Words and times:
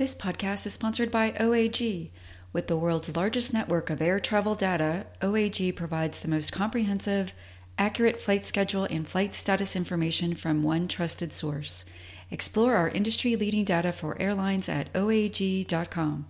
This 0.00 0.14
podcast 0.14 0.64
is 0.64 0.72
sponsored 0.72 1.10
by 1.10 1.32
OAG. 1.32 2.08
With 2.54 2.68
the 2.68 2.76
world's 2.78 3.14
largest 3.14 3.52
network 3.52 3.90
of 3.90 4.00
air 4.00 4.18
travel 4.18 4.54
data, 4.54 5.04
OAG 5.20 5.76
provides 5.76 6.20
the 6.20 6.28
most 6.28 6.52
comprehensive, 6.52 7.34
accurate 7.76 8.18
flight 8.18 8.46
schedule 8.46 8.84
and 8.84 9.06
flight 9.06 9.34
status 9.34 9.76
information 9.76 10.34
from 10.34 10.62
one 10.62 10.88
trusted 10.88 11.34
source. 11.34 11.84
Explore 12.30 12.76
our 12.76 12.88
industry 12.88 13.36
leading 13.36 13.66
data 13.66 13.92
for 13.92 14.18
airlines 14.18 14.70
at 14.70 14.90
oag.com. 14.94 16.26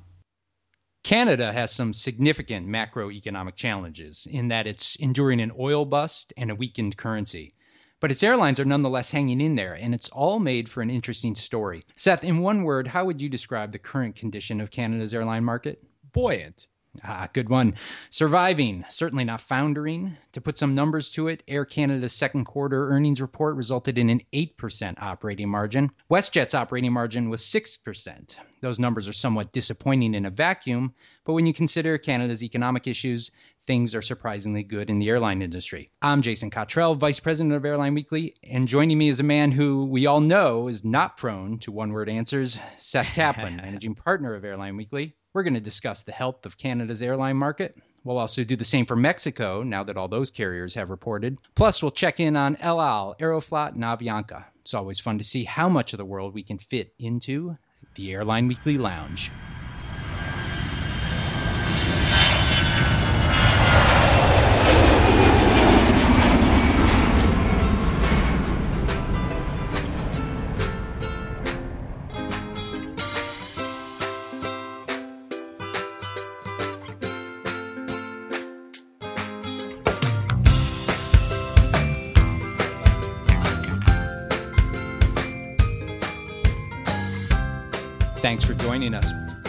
Canada 1.05 1.52
has 1.52 1.71
some 1.71 1.95
significant 1.95 2.66
macroeconomic 2.66 3.55
challenges 3.55 4.27
in 4.29 4.48
that 4.48 4.66
it's 4.66 4.96
enduring 4.96 5.41
an 5.41 5.52
oil 5.57 5.84
bust 5.84 6.32
and 6.37 6.50
a 6.50 6.57
weakened 6.57 6.96
currency. 6.96 7.52
But 8.00 8.10
its 8.10 8.22
airlines 8.22 8.58
are 8.58 8.64
nonetheless 8.64 9.10
hanging 9.10 9.40
in 9.40 9.54
there, 9.54 9.74
and 9.74 9.94
it's 9.94 10.08
all 10.08 10.40
made 10.40 10.68
for 10.68 10.82
an 10.82 10.90
interesting 10.90 11.34
story. 11.34 11.84
Seth, 11.94 12.24
in 12.24 12.38
one 12.38 12.62
word, 12.62 12.86
how 12.86 13.04
would 13.04 13.20
you 13.20 13.28
describe 13.28 13.72
the 13.72 13.78
current 13.78 14.16
condition 14.16 14.60
of 14.60 14.70
Canada's 14.70 15.14
airline 15.14 15.44
market? 15.44 15.82
Buoyant. 16.12 16.66
Ah, 17.05 17.28
good 17.32 17.48
one. 17.48 17.77
Surviving, 18.10 18.84
certainly 18.88 19.22
not 19.22 19.41
foundering. 19.41 20.16
To 20.32 20.41
put 20.41 20.58
some 20.58 20.74
numbers 20.74 21.10
to 21.10 21.28
it, 21.28 21.42
Air 21.46 21.64
Canada's 21.64 22.12
second 22.12 22.46
quarter 22.46 22.91
earnings 22.91 23.20
report 23.20 23.55
resulted 23.55 23.96
in 23.96 24.10
an 24.10 24.22
8% 24.32 25.00
operating 25.00 25.48
margin. 25.48 25.92
WestJet's 26.10 26.55
operating 26.55 26.92
margin 26.92 27.30
was 27.30 27.42
6%. 27.42 28.36
Those 28.60 28.80
numbers 28.80 29.08
are 29.08 29.12
somewhat 29.12 29.52
disappointing 29.52 30.14
in 30.14 30.27
a 30.27 30.30
vacuum, 30.30 30.94
but 31.24 31.34
when 31.34 31.46
you 31.46 31.55
consider 31.55 31.96
Canada's 31.96 32.42
economic 32.42 32.88
issues, 32.88 33.30
things 33.66 33.95
are 33.95 34.02
surprisingly 34.02 34.62
good 34.62 34.91
in 34.91 34.98
the 34.98 35.09
airline 35.09 35.42
industry. 35.42 35.88
I'm 36.02 36.23
Jason 36.23 36.50
Cottrell, 36.50 36.95
Vice 36.95 37.20
President 37.20 37.55
of 37.55 37.64
Airline 37.64 37.95
Weekly, 37.95 38.34
and 38.42 38.69
joining 38.69 38.98
me 38.98 39.09
is 39.09 39.20
a 39.20 39.24
man 39.24 39.52
who 39.52 39.84
we 39.86 40.06
all 40.06 40.20
know 40.20 40.69
is 40.69 40.84
not 40.84 41.16
prone 41.16 41.59
to 41.60 41.73
one 41.73 41.92
word 41.92 42.09
answers, 42.09 42.59
Seth 42.78 43.14
Kaplan, 43.14 43.56
Managing 43.62 43.95
Partner 43.95 44.34
of 44.34 44.45
Airline 44.45 44.77
Weekly. 44.77 45.12
We're 45.33 45.45
going 45.45 45.55
to 45.55 45.60
discuss 45.60 46.02
the 46.02 46.12
health 46.12 46.46
of 46.46 46.59
Canada's 46.59 47.02
airline 47.02 47.36
market. 47.36 47.77
We'll 48.03 48.19
also 48.19 48.42
do 48.42 48.56
the 48.56 48.64
same 48.64 48.86
for 48.86 48.97
Mexico 48.97 49.62
now 49.62 49.84
that 49.84 49.97
all 49.97 50.08
those 50.08 50.31
carriers 50.31 50.75
have 50.75 50.91
reported. 50.91 51.38
Plus, 51.55 51.83
we'll 51.83 51.92
check 51.92 52.19
in 52.19 52.36
on 52.36 52.56
El 52.56 52.81
Al, 52.81 53.14
Aeroflot, 53.20 53.75
and 53.75 53.84
Avianca. 53.84 54.44
It's 54.62 54.75
always 54.75 54.98
fun 54.98 55.19
to 55.19 55.25
see 55.25 55.44
how 55.44 55.69
much 55.69 55.92
of 55.92 55.98
the 55.98 56.05
world 56.05 56.34
we 56.34 56.42
can 56.42 56.58
fit 56.58 56.94
into 56.98 57.56
the 57.94 58.12
Airline 58.12 58.48
Weekly 58.48 58.78
Lounge. 58.78 59.31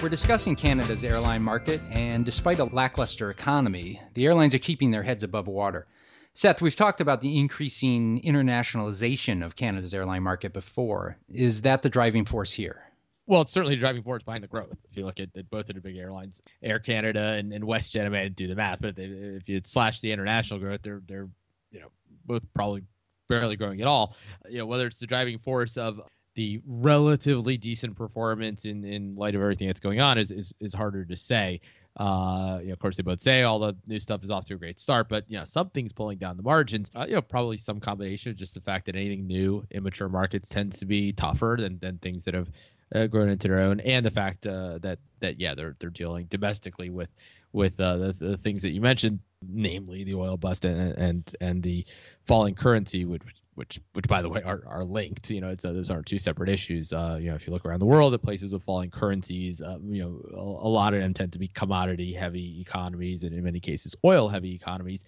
We're 0.02 0.10
discussing 0.10 0.56
Canada's 0.56 1.04
airline 1.04 1.44
market, 1.44 1.80
and 1.92 2.26
despite 2.26 2.58
a 2.58 2.64
lackluster 2.64 3.30
economy, 3.30 4.02
the 4.16 4.26
airlines 4.26 4.56
are 4.56 4.60
keeping 4.60 4.90
their 4.90 5.04
heads 5.04 5.24
above 5.24 5.48
water. 5.48 5.86
Seth, 6.34 6.60
we've 6.60 6.76
talked 6.76 7.02
about 7.02 7.22
the 7.22 7.38
increasing 7.38 8.20
internationalization 8.20 9.46
of 9.46 9.56
Canada's 9.56 9.94
airline 9.94 10.24
market 10.24 10.54
before. 10.54 11.18
Is 11.32 11.62
that 11.62 11.84
the 11.84 11.90
driving 11.90 12.26
force 12.26 12.52
here? 12.52 12.82
Well, 13.28 13.42
it's 13.42 13.52
certainly 13.52 13.76
the 13.76 13.80
driving 13.80 14.02
force 14.02 14.24
behind 14.24 14.44
the 14.44 14.48
growth. 14.48 14.76
If 14.90 14.98
you 14.98 15.06
look 15.06 15.20
at, 15.20 15.30
at 15.38 15.52
both 15.52 15.70
of 15.70 15.76
the 15.76 15.82
big 15.82 15.98
airlines, 15.98 16.42
Air 16.64 16.80
Canada 16.80 17.34
and, 17.34 17.54
and 17.54 17.64
WestJet, 17.64 18.04
I 18.04 18.10
mean, 18.10 18.34
do 18.34 18.48
the 18.48 18.56
math, 18.56 18.82
but 18.82 18.96
if 18.98 19.48
you 19.50 19.62
slash 19.64 20.02
the 20.02 20.14
international 20.14 20.60
growth, 20.60 20.82
they're 20.82 21.04
they're 21.06 21.30
you 21.72 21.80
know 21.80 21.92
both 22.26 22.42
probably 22.56 22.82
barely 23.30 23.56
growing 23.56 23.82
at 23.82 23.88
all. 23.88 24.16
You 24.50 24.58
know, 24.58 24.66
whether 24.66 24.88
it's 24.88 25.00
the 25.00 25.06
driving 25.06 25.38
force 25.38 25.78
of 25.78 26.02
the 26.36 26.62
relatively 26.66 27.58
decent 27.58 27.96
performance 27.96 28.66
in, 28.66 28.86
in 28.86 29.16
light 29.16 29.36
of 29.36 29.42
everything 29.42 29.68
that's 29.68 29.80
going 29.80 30.00
on 30.00 30.18
is, 30.18 30.32
is, 30.32 30.54
is 30.60 30.74
harder 30.74 31.06
to 31.06 31.16
say. 31.16 31.62
Uh, 31.98 32.60
you 32.62 32.68
know, 32.68 32.74
of 32.74 32.80
course, 32.80 32.96
they 32.96 33.04
both 33.04 33.20
say 33.20 33.44
all 33.44 33.60
the 33.60 33.76
new 33.86 34.00
stuff 34.00 34.24
is 34.24 34.32
off 34.32 34.46
to 34.46 34.54
a 34.54 34.58
great 34.58 34.80
start, 34.80 35.10
but 35.10 35.26
you 35.28 35.38
know, 35.38 35.44
something's 35.44 35.92
pulling 35.92 36.18
down 36.18 36.38
the 36.38 36.44
margins. 36.44 36.90
Uh, 36.96 37.06
you 37.06 37.16
know, 37.16 37.22
probably 37.22 37.58
some 37.58 37.82
combination 37.82 38.32
of 38.32 38.38
just 38.38 38.54
the 38.54 38.62
fact 38.62 38.86
that 38.86 38.96
anything 38.96 39.28
new 39.28 39.66
in 39.70 39.84
mature 39.84 40.08
markets 40.08 40.48
tends 40.48 40.80
to 40.80 40.86
be 40.86 41.12
tougher 41.12 41.58
than, 41.60 41.80
than 41.80 41.98
things 41.98 42.26
that 42.26 42.34
have 42.34 42.50
uh, 42.96 43.08
grown 43.08 43.30
into 43.30 43.48
their 43.48 43.60
own, 43.60 43.80
and 43.82 44.06
the 44.06 44.10
fact 44.10 44.46
uh, 44.46 44.78
that 44.80 45.00
that 45.20 45.40
yeah, 45.40 45.56
they're 45.56 45.76
they're 45.80 45.90
dealing 45.90 46.26
domestically 46.26 46.90
with 46.90 47.10
with 47.54 47.80
uh, 47.80 47.98
the, 47.98 48.14
the 48.14 48.38
things 48.38 48.64
that 48.64 48.72
you 48.72 48.82
mentioned, 48.82 49.20
namely 49.42 50.04
the 50.04 50.16
oil 50.16 50.38
bust 50.38 50.66
and 50.66 50.98
and 50.98 51.36
and 51.42 51.64
the 51.64 51.86
falling 52.26 52.56
currency, 52.56 53.06
which 53.06 53.24
which 53.56 53.80
which 53.94 54.08
by 54.08 54.22
the 54.22 54.30
way 54.30 54.42
are, 54.44 54.62
are 54.66 54.84
linked. 54.84 55.30
You 55.30 55.42
know, 55.42 55.50
it's 55.50 55.66
uh, 55.66 55.72
those 55.72 55.90
aren't 55.90 56.06
two 56.06 56.20
separate 56.20 56.50
issues. 56.50 56.94
Uh, 56.94 57.18
you 57.20 57.30
know, 57.30 57.36
if 57.36 57.48
you 57.48 57.54
look 57.54 57.66
around 57.66 57.80
the 57.80 57.86
world 57.86 58.14
at 58.14 58.22
places 58.22 58.52
with 58.52 58.64
falling 58.64 58.92
currencies, 58.92 59.62
uh, 59.62 59.78
you 59.84 60.04
know, 60.04 60.22
a, 60.34 60.68
a, 60.68 60.70
lot 60.70 60.94
of 60.94 61.02
them 61.02 61.14
tend 61.14 61.34
to 61.34 61.40
be 61.40 61.48
commodity 61.48 62.14
heavy 62.14 62.62
economies, 62.62 63.24
and 63.24 63.34
in 63.34 63.44
many 63.44 63.60
cases, 63.60 63.96
oil 64.04 64.28
heavy 64.28 64.56
economies. 64.56 65.04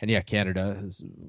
And 0.00 0.10
yeah, 0.10 0.22
Canada, 0.22 0.82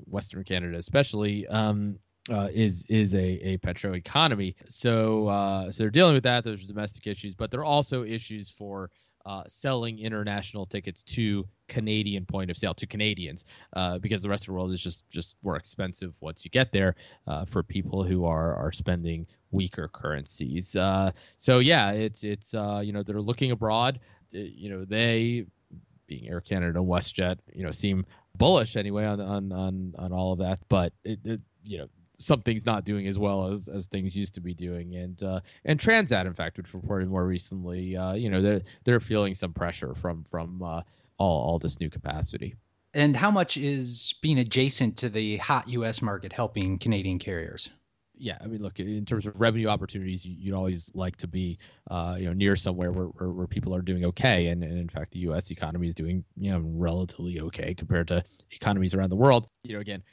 Western 0.06 0.46
Canada 0.46 0.78
especially, 0.78 1.46
um, 1.48 2.00
uh, 2.30 2.50
is 2.54 2.86
is 2.88 3.16
a, 3.16 3.20
a 3.20 3.58
petro 3.58 3.94
economy. 3.94 4.56
So 4.70 5.28
uh, 5.28 5.72
so 5.72 5.84
they're 5.84 5.90
dealing 5.90 6.14
with 6.14 6.24
that. 6.24 6.44
There's 6.44 6.68
domestic 6.68 7.08
issues, 7.08 7.36
but 7.36 7.52
there 7.52 7.62
are 7.62 7.66
also 7.66 8.04
issues 8.04 8.50
for 8.50 8.90
uh, 9.26 9.44
selling 9.48 10.00
international 10.00 10.66
tickets 10.66 11.04
to 11.04 11.48
Canadian 11.68 12.26
point 12.26 12.52
of 12.52 12.58
sale 12.58 12.74
to 12.76 12.88
Canadians 12.88 13.46
uh, 13.74 13.98
because 14.00 14.22
the 14.22 14.30
rest 14.30 14.44
of 14.44 14.48
the 14.48 14.54
world 14.54 14.72
is 14.72 14.82
just 14.82 15.10
just 15.10 15.36
more 15.44 15.56
expensive 15.56 16.14
once 16.20 16.44
you 16.44 16.52
get 16.52 16.72
there 16.72 16.96
uh, 17.28 17.46
for 17.46 17.64
people 17.64 18.04
who 18.04 18.26
are 18.26 18.56
are 18.56 18.72
spending 18.72 19.28
weaker 19.52 19.88
currencies. 19.88 20.76
Uh, 20.76 21.12
so 21.38 21.60
yeah, 21.60 21.92
it's 21.92 22.24
it's 22.24 22.54
uh, 22.54 22.82
you 22.84 22.94
know 22.94 23.04
they're 23.04 23.22
looking 23.22 23.52
abroad. 23.52 24.00
Uh, 24.34 24.40
you 24.40 24.70
know 24.70 24.86
they 24.86 25.46
being 26.08 26.28
Air 26.28 26.42
Canada 26.42 26.80
WestJet, 26.80 27.38
you 27.54 27.64
know, 27.64 27.72
seem 27.72 28.06
bullish 28.36 28.76
anyway 28.76 29.06
on 29.06 29.22
on 29.22 29.52
on, 29.52 29.96
on 29.98 30.12
all 30.12 30.34
of 30.34 30.40
that. 30.40 30.60
But 30.68 30.94
it, 31.04 31.20
it 31.24 31.42
you 31.64 31.78
know 31.80 31.88
something's 32.24 32.66
not 32.66 32.86
doing 32.86 33.08
as 33.08 33.18
well 33.18 33.48
as, 33.48 33.68
as 33.68 33.88
things 33.88 34.16
used 34.16 34.36
to 34.36 34.42
be 34.42 34.54
doing. 34.54 34.96
And 34.96 35.22
uh, 35.22 35.40
and 35.66 35.80
Transat, 35.80 36.26
in 36.26 36.34
fact, 36.34 36.58
which 36.58 36.74
reported 36.74 37.10
more 37.10 37.26
recently, 37.26 37.98
uh, 37.98 38.14
you 38.14 38.30
know, 38.30 38.42
they're 38.42 38.62
they're 38.84 39.00
feeling 39.00 39.34
some 39.34 39.54
pressure 39.54 39.94
from 39.96 40.24
from 40.24 40.62
uh, 40.62 40.82
all 41.18 41.42
all 41.44 41.60
this 41.60 41.80
new 41.80 41.90
capacity. 41.90 42.56
And 42.94 43.16
how 43.16 43.32
much 43.32 43.56
is 43.56 44.16
being 44.22 44.38
adjacent 44.38 44.98
to 44.98 45.10
the 45.10 45.38
hot 45.38 45.70
U.S. 45.70 46.02
market 46.02 46.34
helping 46.34 46.78
Canadian 46.78 47.20
carriers? 47.20 47.70
yeah, 48.22 48.38
I 48.40 48.46
mean, 48.46 48.62
look, 48.62 48.80
in 48.80 49.04
terms 49.04 49.26
of 49.26 49.34
revenue 49.36 49.68
opportunities, 49.68 50.24
you, 50.24 50.54
would 50.54 50.58
always 50.58 50.92
like 50.94 51.16
to 51.18 51.28
be, 51.28 51.58
uh, 51.90 52.18
you 52.20 52.28
know, 52.28 52.34
near 52.34 52.56
somewhere 52.56 52.92
where, 52.92 53.06
where, 53.06 53.30
where, 53.30 53.48
people 53.48 53.74
are 53.74 53.82
doing 53.82 54.06
okay, 54.06 54.48
and, 54.48 54.64
and 54.64 54.78
in 54.78 54.90
fact, 54.90 55.14
the 55.14 55.20
U.S. 55.20 55.50
economy 55.50 55.88
is 55.88 55.96
doing, 55.96 56.24
you 56.38 56.52
know, 56.52 56.60
relatively 56.60 57.42
okay 57.42 57.74
compared 57.74 58.10
to 58.10 58.24
economies 58.52 58.94
around 58.94 59.10
the 59.10 59.16
world. 59.16 59.48
You 59.64 59.74
know, 59.74 59.80
again, 59.80 60.04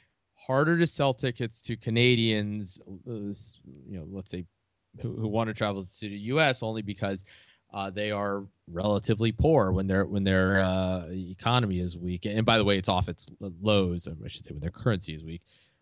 harder 0.45 0.77
to 0.77 0.87
sell 0.87 1.13
tickets 1.13 1.61
to 1.61 1.75
Canadians, 1.77 2.79
uh, 2.87 3.11
you 3.11 3.99
know, 3.99 4.05
let's 4.09 4.31
say 4.31 4.45
who, 5.01 5.15
who 5.15 5.27
want 5.27 5.49
to 5.49 5.53
travel 5.53 5.85
to 5.85 6.09
the 6.09 6.17
U.S. 6.17 6.63
only 6.63 6.81
because 6.81 7.23
uh, 7.73 7.89
they 7.89 8.11
are 8.11 8.45
relatively 8.71 9.31
poor 9.31 9.71
when 9.71 9.87
their 9.87 10.05
when 10.05 10.23
their 10.23 10.61
uh, 10.61 11.05
economy 11.09 11.79
is 11.79 11.97
weak. 11.97 12.25
And 12.25 12.45
by 12.45 12.57
the 12.57 12.63
way, 12.63 12.77
it's 12.77 12.89
off 12.89 13.09
its 13.09 13.31
lows. 13.39 14.07
I 14.07 14.27
should 14.27 14.45
say 14.45 14.51
when 14.51 14.61
their 14.61 14.71
currency 14.71 15.13
is 15.13 15.23
weak, 15.23 15.41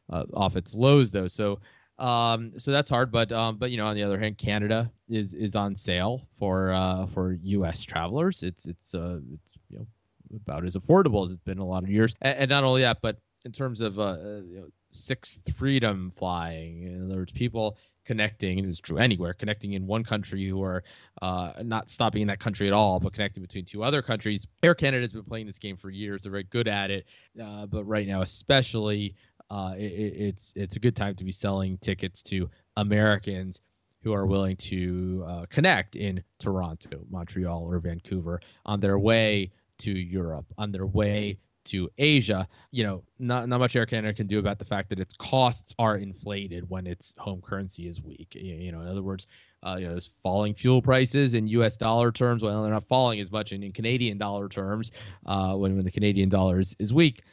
uh, 0.09 0.25
off 0.33 0.57
its 0.57 0.73
lows 0.73 1.11
though. 1.11 1.27
So 1.27 1.59
um, 1.97 2.59
so 2.59 2.71
that's 2.71 2.89
hard. 2.89 3.11
But 3.11 3.31
um, 3.31 3.57
but 3.57 3.71
you 3.71 3.77
know, 3.77 3.87
on 3.87 3.95
the 3.95 4.03
other 4.03 4.19
hand, 4.19 4.37
Canada 4.37 4.91
is 5.07 5.33
is 5.33 5.55
on 5.55 5.75
sale 5.75 6.27
for 6.37 6.73
uh, 6.73 7.07
for 7.07 7.37
U.S. 7.43 7.83
travelers. 7.83 8.43
It's 8.43 8.65
it's 8.65 8.93
uh, 8.93 9.19
it's 9.33 9.57
you 9.69 9.79
know 9.79 9.87
about 10.35 10.65
as 10.65 10.75
affordable 10.75 11.23
as 11.23 11.31
it's 11.31 11.43
been 11.43 11.59
a 11.59 11.65
lot 11.65 11.83
of 11.83 11.89
years. 11.89 12.13
And, 12.21 12.37
and 12.39 12.49
not 12.49 12.63
only 12.63 12.81
that, 12.81 13.01
but 13.01 13.17
in 13.47 13.53
terms 13.53 13.79
of 13.79 13.97
uh, 13.97 14.03
uh, 14.03 14.41
you 14.45 14.59
know, 14.59 14.67
sixth 14.91 15.55
freedom 15.55 16.11
flying. 16.17 16.83
In 16.83 17.05
other 17.05 17.15
words, 17.15 17.31
people 17.31 17.77
connecting, 18.03 18.59
it's 18.59 18.81
true 18.81 18.97
anywhere, 18.97 19.33
connecting 19.33 19.71
in 19.71 19.87
one 19.87 20.03
country 20.03 20.45
who 20.45 20.61
are 20.63 20.83
uh, 21.21 21.53
not 21.63 21.89
stopping 21.89 22.23
in 22.23 22.27
that 22.27 22.39
country 22.39 22.67
at 22.67 22.73
all, 22.73 22.99
but 22.99 23.13
connecting 23.13 23.41
between 23.41 23.63
two 23.63 23.83
other 23.83 24.01
countries. 24.01 24.45
Air 24.61 24.75
Canada 24.75 25.01
has 25.01 25.13
been 25.13 25.23
playing 25.23 25.47
this 25.47 25.59
game 25.59 25.77
for 25.77 25.89
years. 25.89 26.23
They're 26.23 26.31
very 26.31 26.43
good 26.43 26.67
at 26.67 26.91
it, 26.91 27.05
uh, 27.41 27.67
but 27.67 27.85
right 27.85 28.05
now, 28.05 28.21
especially, 28.21 29.15
uh, 29.49 29.75
it, 29.77 29.83
it's 29.83 30.53
it's 30.57 30.75
a 30.75 30.79
good 30.79 30.97
time 30.97 31.15
to 31.15 31.23
be 31.23 31.31
selling 31.31 31.77
tickets 31.77 32.23
to 32.23 32.49
Americans 32.75 33.61
who 34.03 34.13
are 34.13 34.25
willing 34.25 34.57
to 34.57 35.25
uh, 35.25 35.45
connect 35.49 35.95
in 35.95 36.21
Toronto, 36.39 36.99
Montreal, 37.09 37.63
or 37.63 37.79
Vancouver 37.79 38.41
on 38.65 38.81
their 38.81 38.99
way 38.99 39.51
to 39.79 39.91
Europe, 39.91 40.45
on 40.57 40.71
their 40.71 40.85
way 40.85 41.37
to 41.71 41.89
Asia. 41.97 42.47
You 42.71 42.83
know, 42.83 43.03
not 43.19 43.47
not 43.47 43.59
much 43.59 43.75
Air 43.75 43.85
Canada 43.85 44.13
can 44.13 44.27
do 44.27 44.39
about 44.39 44.59
the 44.59 44.65
fact 44.65 44.89
that 44.89 44.99
its 44.99 45.13
costs 45.15 45.73
are 45.77 45.95
inflated 45.97 46.69
when 46.69 46.87
its 46.87 47.15
home 47.17 47.41
currency 47.41 47.87
is 47.87 48.01
weak. 48.01 48.35
You 48.35 48.71
know, 48.71 48.81
in 48.81 48.87
other 48.87 49.03
words, 49.03 49.27
uh, 49.63 49.77
you 49.79 49.85
know, 49.85 49.91
there's 49.91 50.11
falling 50.23 50.53
fuel 50.53 50.81
prices 50.81 51.33
in 51.33 51.47
U.S. 51.47 51.77
dollar 51.77 52.11
terms. 52.11 52.43
Well, 52.43 52.63
they're 52.63 52.73
not 52.73 52.87
falling 52.87 53.19
as 53.19 53.31
much 53.31 53.51
in, 53.51 53.63
in 53.63 53.71
Canadian 53.71 54.17
dollar 54.17 54.49
terms 54.49 54.91
uh, 55.25 55.53
when 55.55 55.75
when 55.75 55.85
the 55.85 55.91
Canadian 55.91 56.29
dollar 56.29 56.59
is, 56.59 56.75
is 56.79 56.93
weak 56.93 57.23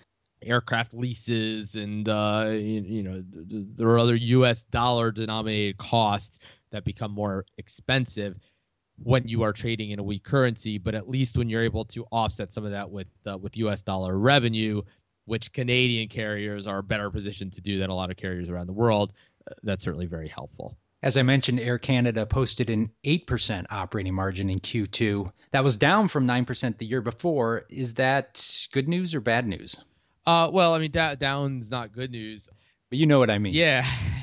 aircraft 0.42 0.92
leases 0.92 1.74
and 1.74 2.08
uh, 2.08 2.48
you, 2.50 2.82
you, 2.82 3.02
know 3.02 3.24
there 3.26 3.88
are 3.88 3.98
other 3.98 4.14
U.S. 4.14 4.62
dollar 4.64 5.10
denominated 5.10 5.78
costs 5.78 6.38
that 6.70 6.84
become 6.84 7.12
more 7.12 7.46
expensive 7.56 8.36
when 9.02 9.28
you 9.28 9.42
are 9.42 9.52
trading 9.52 9.90
in 9.90 9.98
a 9.98 10.02
weak 10.02 10.24
currency. 10.24 10.78
But 10.78 10.94
at 10.94 11.08
least 11.08 11.36
when 11.36 11.48
you're 11.48 11.64
able 11.64 11.84
to 11.86 12.04
offset 12.10 12.52
some 12.52 12.64
of 12.64 12.72
that 12.72 12.90
with 12.90 13.08
uh, 13.26 13.36
with 13.38 13.56
U.S. 13.58 13.82
dollar 13.82 14.16
revenue, 14.16 14.82
which 15.24 15.52
Canadian 15.52 16.08
carriers 16.08 16.66
are 16.66 16.82
better 16.82 17.10
positioned 17.10 17.54
to 17.54 17.60
do 17.60 17.78
than 17.78 17.90
a 17.90 17.94
lot 17.94 18.10
of 18.10 18.16
carriers 18.16 18.48
around 18.48 18.66
the 18.66 18.72
world, 18.72 19.12
uh, 19.50 19.54
that's 19.62 19.84
certainly 19.84 20.06
very 20.06 20.28
helpful. 20.28 20.76
As 21.02 21.18
I 21.18 21.22
mentioned, 21.22 21.60
Air 21.60 21.76
Canada 21.76 22.24
posted 22.24 22.70
an 22.70 22.90
8% 23.04 23.66
operating 23.70 24.14
margin 24.14 24.48
in 24.48 24.58
Q2. 24.58 25.28
That 25.50 25.62
was 25.62 25.76
down 25.76 26.08
from 26.08 26.26
9% 26.26 26.78
the 26.78 26.86
year 26.86 27.02
before. 27.02 27.66
Is 27.68 27.94
that 27.94 28.66
good 28.72 28.88
news 28.88 29.14
or 29.14 29.20
bad 29.20 29.46
news? 29.46 29.76
Uh, 30.26 30.48
well, 30.50 30.72
I 30.72 30.78
mean, 30.78 30.92
da- 30.92 31.16
down's 31.16 31.70
not 31.70 31.92
good 31.92 32.10
news. 32.10 32.48
But 32.88 32.98
you 32.98 33.04
know 33.04 33.18
what 33.18 33.28
I 33.28 33.38
mean. 33.38 33.52
Yeah. 33.52 33.86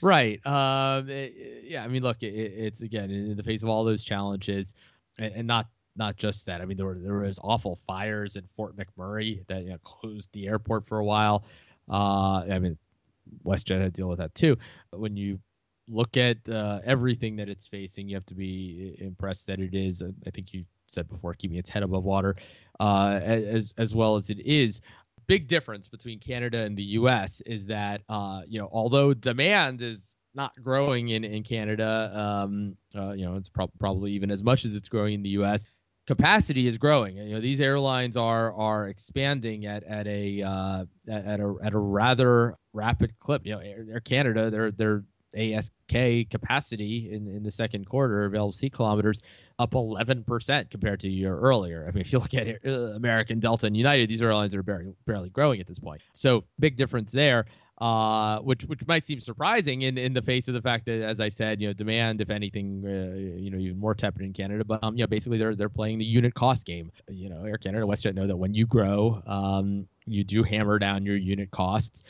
right. 0.00 0.44
Um, 0.46 1.08
it, 1.08 1.64
yeah. 1.64 1.84
I 1.84 1.88
mean, 1.88 2.02
look, 2.02 2.22
it, 2.22 2.34
it's 2.34 2.82
again 2.82 3.10
in 3.10 3.36
the 3.36 3.42
face 3.42 3.62
of 3.62 3.68
all 3.68 3.84
those 3.84 4.04
challenges, 4.04 4.74
and, 5.18 5.34
and, 5.34 5.46
not 5.46 5.66
not 5.96 6.16
just 6.16 6.46
that. 6.46 6.60
I 6.60 6.64
mean, 6.64 6.76
there 6.76 6.86
were 6.86 6.98
there 6.98 7.18
was 7.18 7.38
awful 7.42 7.76
fires 7.86 8.36
in 8.36 8.44
Fort 8.56 8.76
McMurray 8.76 9.46
that 9.48 9.62
you 9.62 9.70
know, 9.70 9.78
closed 9.84 10.30
the 10.32 10.46
airport 10.46 10.86
for 10.86 10.98
a 10.98 11.04
while. 11.04 11.44
Uh, 11.90 12.44
I 12.50 12.58
mean, 12.58 12.78
WestJet 13.44 13.80
had 13.80 13.94
to 13.94 14.00
deal 14.00 14.08
with 14.08 14.18
that 14.18 14.34
too. 14.34 14.56
When 14.90 15.16
you 15.16 15.38
look 15.88 16.16
at 16.16 16.48
uh, 16.48 16.80
everything 16.84 17.36
that 17.36 17.48
it's 17.48 17.66
facing, 17.66 18.08
you 18.08 18.16
have 18.16 18.26
to 18.26 18.34
be 18.34 18.96
impressed 18.98 19.46
that 19.48 19.60
it 19.60 19.74
is. 19.74 20.02
I 20.26 20.30
think 20.30 20.52
you 20.52 20.64
said 20.86 21.08
before, 21.08 21.34
keeping 21.34 21.58
its 21.58 21.70
head 21.70 21.82
above 21.82 22.04
water, 22.04 22.36
uh, 22.80 23.20
as 23.22 23.74
as 23.78 23.94
well 23.94 24.16
as 24.16 24.30
it 24.30 24.40
is. 24.40 24.80
Big 25.26 25.48
difference 25.48 25.88
between 25.88 26.18
Canada 26.18 26.58
and 26.58 26.76
the 26.76 26.82
U.S. 26.82 27.40
is 27.42 27.66
that 27.66 28.02
uh, 28.08 28.42
you 28.46 28.58
know 28.60 28.68
although 28.70 29.14
demand 29.14 29.82
is 29.82 30.14
not 30.34 30.52
growing 30.62 31.08
in 31.08 31.24
in 31.24 31.42
Canada, 31.42 32.12
um, 32.14 32.76
uh, 32.96 33.12
you 33.12 33.24
know 33.24 33.36
it's 33.36 33.48
pro- 33.48 33.70
probably 33.78 34.12
even 34.12 34.30
as 34.30 34.42
much 34.42 34.64
as 34.64 34.74
it's 34.74 34.88
growing 34.88 35.14
in 35.14 35.22
the 35.22 35.30
U.S. 35.30 35.66
Capacity 36.06 36.66
is 36.66 36.78
growing. 36.78 37.16
You 37.16 37.34
know 37.34 37.40
these 37.40 37.60
airlines 37.60 38.16
are 38.16 38.52
are 38.52 38.88
expanding 38.88 39.66
at 39.66 39.84
at 39.84 40.06
a 40.06 40.42
uh, 40.42 40.84
at 41.08 41.40
a 41.40 41.54
at 41.62 41.72
a 41.74 41.78
rather 41.78 42.56
rapid 42.72 43.18
clip. 43.18 43.46
You 43.46 43.52
know 43.52 43.60
Air, 43.60 43.86
Air 43.92 44.00
Canada 44.00 44.50
they're 44.50 44.70
they're 44.70 45.04
ASK 45.36 46.30
capacity 46.30 47.12
in, 47.12 47.28
in 47.28 47.42
the 47.42 47.50
second 47.50 47.86
quarter, 47.86 48.24
available 48.24 48.52
seat 48.52 48.72
kilometers, 48.72 49.22
up 49.58 49.72
11% 49.72 50.70
compared 50.70 51.00
to 51.00 51.08
a 51.08 51.10
year 51.10 51.36
earlier. 51.36 51.86
I 51.86 51.92
mean, 51.92 52.00
if 52.00 52.12
you 52.12 52.18
look 52.18 52.34
at 52.34 52.66
uh, 52.66 52.70
American, 52.70 53.40
Delta, 53.40 53.66
and 53.66 53.76
United, 53.76 54.08
these 54.08 54.22
airlines 54.22 54.54
are 54.54 54.62
barely, 54.62 54.94
barely 55.06 55.30
growing 55.30 55.60
at 55.60 55.66
this 55.66 55.78
point. 55.78 56.02
So 56.12 56.44
big 56.58 56.76
difference 56.76 57.12
there. 57.12 57.46
Uh, 57.78 58.38
which 58.42 58.62
which 58.66 58.86
might 58.86 59.04
seem 59.04 59.18
surprising 59.18 59.82
in, 59.82 59.98
in 59.98 60.12
the 60.12 60.22
face 60.22 60.46
of 60.46 60.54
the 60.54 60.62
fact 60.62 60.86
that, 60.86 61.02
as 61.02 61.18
I 61.18 61.30
said, 61.30 61.60
you 61.60 61.66
know, 61.66 61.72
demand, 61.72 62.20
if 62.20 62.30
anything, 62.30 62.84
uh, 62.86 63.40
you 63.40 63.50
know, 63.50 63.58
even 63.58 63.76
more 63.76 63.92
tepid 63.92 64.22
in 64.22 64.32
Canada. 64.32 64.64
But 64.64 64.84
um, 64.84 64.94
you 64.94 65.02
know, 65.02 65.08
basically 65.08 65.38
they're 65.38 65.56
they're 65.56 65.68
playing 65.68 65.98
the 65.98 66.04
unit 66.04 66.32
cost 66.32 66.64
game. 66.64 66.92
You 67.08 67.28
know, 67.28 67.44
Air 67.44 67.56
Canada, 67.56 67.84
WestJet 67.84 68.14
know 68.14 68.28
that 68.28 68.36
when 68.36 68.54
you 68.54 68.66
grow, 68.66 69.20
um, 69.26 69.88
you 70.06 70.22
do 70.22 70.44
hammer 70.44 70.78
down 70.78 71.04
your 71.04 71.16
unit 71.16 71.50
costs 71.50 72.04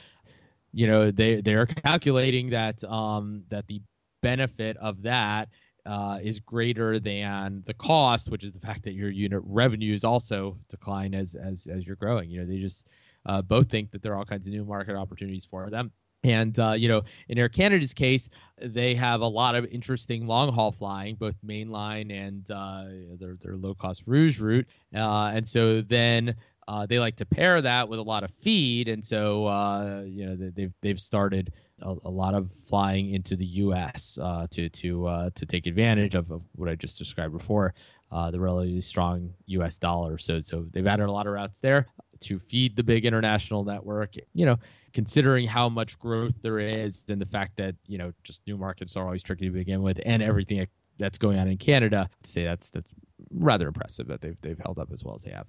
you 0.72 0.86
know 0.86 1.10
they 1.10 1.40
they're 1.40 1.66
calculating 1.66 2.50
that 2.50 2.82
um, 2.84 3.44
that 3.48 3.66
the 3.66 3.82
benefit 4.22 4.76
of 4.76 5.02
that 5.02 5.48
uh, 5.84 6.19
is 6.22 6.40
greater 6.40 6.98
than 6.98 7.62
the 7.66 7.74
cost, 7.74 8.30
which 8.30 8.44
is 8.44 8.52
the 8.52 8.60
fact 8.60 8.84
that 8.84 8.92
your 8.92 9.10
unit 9.10 9.42
revenues 9.44 10.04
also 10.04 10.58
decline 10.69 11.14
as 11.14 11.34
as 11.34 11.66
as 11.66 11.86
you're 11.86 11.96
growing. 11.96 12.30
You 12.30 12.40
know 12.40 12.46
they 12.46 12.58
just 12.58 12.88
uh, 13.26 13.42
both 13.42 13.70
think 13.70 13.90
that 13.92 14.02
there 14.02 14.12
are 14.12 14.16
all 14.16 14.24
kinds 14.24 14.46
of 14.46 14.52
new 14.52 14.64
market 14.64 14.96
opportunities 14.96 15.44
for 15.44 15.70
them. 15.70 15.92
And 16.24 16.56
uh, 16.58 16.72
you 16.72 16.88
know, 16.88 17.02
in 17.28 17.36
Air 17.38 17.48
Canada's 17.48 17.94
case, 17.94 18.28
they 18.60 18.94
have 18.94 19.22
a 19.22 19.26
lot 19.26 19.56
of 19.56 19.64
interesting 19.66 20.26
long 20.26 20.52
haul 20.52 20.70
flying, 20.70 21.16
both 21.16 21.34
mainline 21.44 22.12
and 22.12 22.48
uh, 22.48 22.84
their 23.19 23.36
their 23.40 23.56
low 23.56 23.74
cost 23.74 24.04
Rouge 24.06 24.38
route. 24.38 24.69
Uh, 24.94 25.32
and 25.34 25.46
so 25.46 25.80
then 25.80 26.36
uh, 26.68 26.86
they 26.86 26.98
like 26.98 27.16
to 27.16 27.26
pair 27.26 27.60
that 27.60 27.88
with 27.88 27.98
a 27.98 28.02
lot 28.02 28.24
of 28.24 28.30
feed, 28.40 28.88
and 28.88 29.04
so 29.04 29.46
uh, 29.46 30.02
you 30.06 30.26
know 30.26 30.36
they've 30.36 30.72
they've 30.80 31.00
started 31.00 31.52
a, 31.80 31.94
a, 32.04 32.10
lot 32.10 32.34
of 32.34 32.50
flying 32.68 33.12
into 33.12 33.36
the 33.36 33.44
U.S. 33.44 34.18
Uh, 34.20 34.46
to 34.50 34.68
to 34.68 35.06
uh, 35.06 35.30
to 35.34 35.46
take 35.46 35.66
advantage 35.66 36.14
of, 36.14 36.30
of, 36.30 36.42
what 36.54 36.68
I 36.68 36.76
just 36.76 36.98
described 36.98 37.36
before, 37.36 37.74
uh, 38.12 38.30
the 38.30 38.38
relatively 38.38 38.80
strong 38.80 39.34
U.S. 39.46 39.78
dollar. 39.78 40.18
So 40.18 40.40
so 40.40 40.64
they've 40.70 40.86
added 40.86 41.06
a 41.06 41.12
lot 41.12 41.26
of 41.26 41.32
routes 41.32 41.60
there 41.60 41.86
to 42.20 42.38
feed 42.38 42.76
the 42.76 42.84
big 42.84 43.04
international 43.04 43.64
network. 43.64 44.14
You 44.32 44.46
know, 44.46 44.58
considering 44.92 45.48
how 45.48 45.68
much 45.68 45.98
growth 45.98 46.34
there 46.42 46.60
is, 46.60 47.04
and 47.08 47.20
the 47.20 47.26
fact 47.26 47.56
that 47.56 47.74
you 47.88 47.98
know 47.98 48.12
just 48.22 48.46
new 48.46 48.56
markets 48.56 48.96
are 48.96 49.04
always 49.04 49.24
tricky 49.24 49.46
to 49.46 49.52
begin 49.52 49.82
with, 49.82 50.00
and 50.04 50.22
everything 50.22 50.66
that's 50.98 51.18
going 51.18 51.38
on 51.38 51.48
in 51.48 51.58
Canada, 51.58 52.08
to 52.22 52.30
say 52.30 52.44
that's 52.44 52.70
that's 52.70 52.92
rather 53.32 53.66
impressive 53.66 54.06
that 54.08 54.20
they've 54.20 54.40
they've 54.42 54.58
held 54.58 54.78
up 54.78 54.92
as 54.92 55.02
well 55.02 55.16
as 55.16 55.22
they 55.22 55.32
have. 55.32 55.46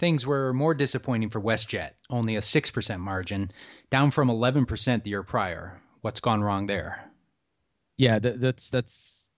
Things 0.00 0.26
were 0.26 0.54
more 0.54 0.72
disappointing 0.72 1.28
for 1.28 1.42
WestJet, 1.42 1.90
only 2.08 2.36
a 2.36 2.40
6% 2.40 3.00
margin, 3.00 3.50
down 3.90 4.10
from 4.10 4.28
11% 4.28 5.02
the 5.02 5.10
year 5.10 5.22
prior. 5.22 5.78
What's 6.00 6.20
gone 6.20 6.42
wrong 6.42 6.64
there? 6.64 7.04
Yeah, 7.98 8.18
that, 8.18 8.40
that's 8.40 8.70
that's 8.70 9.28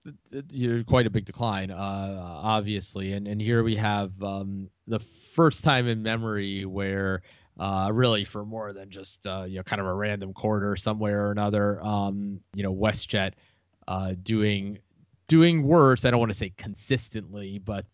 you're 0.51 0.85
quite 0.85 1.05
a 1.05 1.09
big 1.09 1.25
decline, 1.25 1.69
uh, 1.69 2.39
obviously. 2.43 3.11
And 3.11 3.27
and 3.27 3.41
here 3.41 3.61
we 3.61 3.75
have 3.75 4.11
um, 4.23 4.69
the 4.87 4.99
first 5.33 5.65
time 5.65 5.89
in 5.89 6.01
memory 6.01 6.63
where 6.63 7.23
uh, 7.59 7.89
really 7.91 8.23
for 8.23 8.45
more 8.45 8.71
than 8.71 8.89
just 8.89 9.27
uh, 9.27 9.43
you 9.45 9.57
know 9.57 9.63
kind 9.63 9.81
of 9.81 9.87
a 9.87 9.93
random 9.93 10.31
quarter 10.31 10.77
somewhere 10.77 11.27
or 11.27 11.31
another, 11.31 11.83
um, 11.83 12.39
you 12.53 12.63
know 12.63 12.73
WestJet 12.73 13.33
uh, 13.85 14.13
doing 14.23 14.79
doing 15.27 15.63
worse. 15.63 16.05
I 16.05 16.11
don't 16.11 16.21
want 16.21 16.31
to 16.31 16.37
say 16.37 16.53
consistently, 16.55 17.59
but 17.59 17.85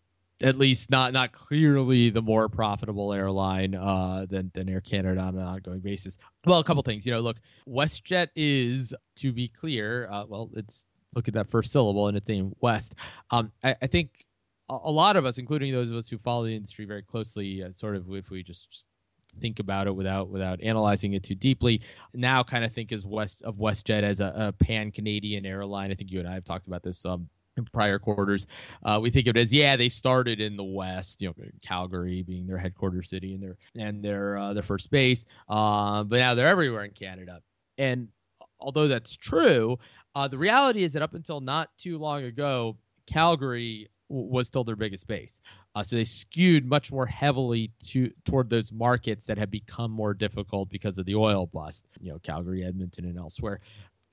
at 0.42 0.56
least 0.56 0.90
not 0.90 1.12
not 1.12 1.32
clearly 1.32 2.10
the 2.10 2.22
more 2.22 2.48
profitable 2.48 3.12
airline 3.12 3.74
uh, 3.74 4.26
than 4.28 4.50
than 4.54 4.68
Air 4.68 4.80
Canada 4.80 5.20
on 5.20 5.36
an 5.36 5.42
ongoing 5.42 5.80
basis. 5.80 6.18
Well, 6.44 6.58
a 6.58 6.64
couple 6.64 6.82
things. 6.82 7.06
You 7.06 7.12
know, 7.12 7.20
look, 7.20 7.36
WestJet 7.68 8.28
is 8.34 8.94
to 9.16 9.32
be 9.32 9.48
clear. 9.48 10.08
Uh, 10.10 10.24
well, 10.28 10.50
it's 10.54 10.86
look 11.14 11.28
at 11.28 11.34
that 11.34 11.50
first 11.50 11.72
syllable 11.72 12.08
in 12.08 12.16
its 12.16 12.28
name, 12.28 12.54
West. 12.60 12.94
Um, 13.30 13.52
I, 13.62 13.76
I, 13.82 13.86
think 13.86 14.26
a, 14.68 14.78
a, 14.84 14.90
lot 14.90 15.16
of 15.16 15.26
us, 15.26 15.38
including 15.38 15.72
those 15.72 15.90
of 15.90 15.96
us 15.96 16.08
who 16.08 16.18
follow 16.18 16.44
the 16.44 16.54
industry 16.54 16.84
very 16.84 17.02
closely, 17.02 17.64
uh, 17.64 17.72
sort 17.72 17.96
of 17.96 18.06
if 18.14 18.30
we 18.30 18.42
just, 18.42 18.70
just 18.70 18.86
think 19.40 19.58
about 19.58 19.86
it 19.86 19.94
without 19.94 20.28
without 20.28 20.60
analyzing 20.62 21.12
it 21.14 21.22
too 21.22 21.34
deeply. 21.34 21.82
Now, 22.14 22.42
kind 22.42 22.64
of 22.64 22.72
think 22.72 22.92
as 22.92 23.04
West 23.04 23.42
of 23.42 23.56
WestJet 23.56 24.02
as 24.02 24.20
a, 24.20 24.32
a 24.36 24.52
pan 24.52 24.92
Canadian 24.92 25.46
airline. 25.46 25.90
I 25.90 25.94
think 25.94 26.10
you 26.10 26.20
and 26.20 26.28
I 26.28 26.34
have 26.34 26.44
talked 26.44 26.66
about 26.66 26.82
this 26.82 27.04
um, 27.04 27.28
prior 27.72 27.98
quarters. 27.98 28.46
Uh, 28.82 28.98
we 29.02 29.10
think 29.10 29.26
of 29.26 29.36
it 29.36 29.40
as 29.40 29.52
yeah, 29.52 29.76
they 29.76 29.88
started 29.88 30.40
in 30.40 30.56
the 30.56 30.64
West, 30.64 31.20
you 31.22 31.28
know, 31.28 31.34
Calgary 31.62 32.22
being 32.22 32.46
their 32.46 32.58
headquarters 32.58 33.10
city 33.10 33.34
and 33.34 33.42
their 33.42 33.56
and 33.76 34.02
their 34.02 34.36
uh, 34.36 34.54
their 34.54 34.62
first 34.62 34.90
base, 34.90 35.24
uh, 35.48 36.02
but 36.04 36.18
now 36.18 36.34
they're 36.34 36.48
everywhere 36.48 36.84
in 36.84 36.92
Canada. 36.92 37.42
And 37.78 38.08
although 38.58 38.88
that's 38.88 39.16
true, 39.16 39.78
uh, 40.14 40.28
the 40.28 40.38
reality 40.38 40.82
is 40.82 40.94
that 40.94 41.02
up 41.02 41.14
until 41.14 41.40
not 41.40 41.70
too 41.78 41.98
long 41.98 42.24
ago, 42.24 42.76
Calgary 43.06 43.88
was 44.08 44.48
still 44.48 44.64
their 44.64 44.76
biggest 44.76 45.06
base. 45.06 45.40
Uh, 45.74 45.84
so 45.84 45.94
they 45.94 46.04
skewed 46.04 46.66
much 46.66 46.90
more 46.90 47.06
heavily 47.06 47.70
to 47.84 48.10
toward 48.24 48.50
those 48.50 48.72
markets 48.72 49.26
that 49.26 49.38
have 49.38 49.50
become 49.50 49.90
more 49.90 50.14
difficult 50.14 50.68
because 50.68 50.98
of 50.98 51.06
the 51.06 51.14
oil 51.14 51.46
bust. 51.46 51.86
You 52.00 52.12
know, 52.12 52.18
Calgary, 52.18 52.64
Edmonton, 52.64 53.04
and 53.04 53.18
elsewhere. 53.18 53.60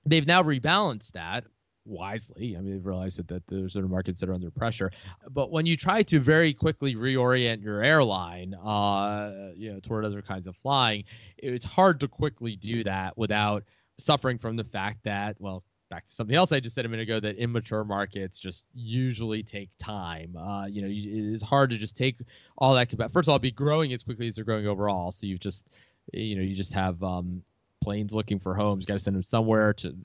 They've 0.06 0.25
now 0.25 0.44
rebalanced 0.44 1.13
that 1.13 1.46
wisely. 1.88 2.56
I 2.56 2.62
mean, 2.62 2.74
they've 2.74 2.86
realized 2.86 3.17
that, 3.17 3.27
that 3.29 3.48
there's 3.48 3.74
certain 3.74 3.89
markets 3.89 4.20
that 4.20 4.29
are 4.29 4.34
under 4.34 4.51
pressure. 4.51 4.91
But 5.29 5.51
when 5.51 5.65
you 5.65 5.77
try 5.77 6.03
to 6.03 6.20
very 6.20 6.53
quickly 6.53 6.96
reorient 6.96 7.63
your 7.63 7.82
airline, 7.82 8.53
uh, 8.53 9.51
you 9.56 9.74
know, 9.74 9.79
toward 9.79 10.06
other 10.06 10.22
kinds 10.22 10.48
of 10.48 10.56
flying, 10.58 11.06
it's 11.38 11.65
hard 11.65 12.01
to 12.01 12.08
quickly 12.08 12.56
do 12.56 12.84
that 12.84 13.17
without 13.17 13.63
suffering 13.98 14.38
from 14.38 14.56
the 14.56 14.63
fact 14.63 15.06
that, 15.06 15.38
well, 15.39 15.63
back 15.89 16.06
to 16.06 16.12
something 16.12 16.36
else 16.36 16.51
I 16.51 16.60
just 16.60 16.75
said 16.75 16.86
a 16.86 16.89
minute 16.89 17.03
ago 17.03 17.20
that 17.20 17.38
immature 17.38 17.84
markets 17.84 18.39
just 18.39 18.65
usually 18.74 19.44
take 19.44 19.70
time. 19.79 20.36
Uh, 20.36 20.65
you 20.65 20.82
know, 20.82 20.89
it's 21.34 21.41
hard 21.41 21.70
to 21.70 21.77
just 21.77 21.96
take 21.96 22.17
all 22.58 22.74
that. 22.74 22.91
First 23.12 23.27
of 23.27 23.29
all, 23.29 23.39
be 23.39 23.51
growing 23.51 23.94
as 23.94 24.03
quickly 24.03 24.27
as 24.27 24.36
they're 24.36 24.46
growing 24.46 24.67
overall. 24.67 25.12
So 25.12 25.27
you've 25.27 25.39
just, 25.39 25.70
you 26.13 26.36
know, 26.36 26.41
you 26.41 26.56
just 26.56 26.74
have 26.74 27.01
um, 27.03 27.44
planes 27.81 28.13
looking 28.13 28.39
for 28.39 28.55
homes. 28.55 28.86
Got 28.86 28.96
to 28.96 29.00
send 29.00 29.15
them 29.15 29.24
somewhere 29.24 29.74
to 29.74 29.96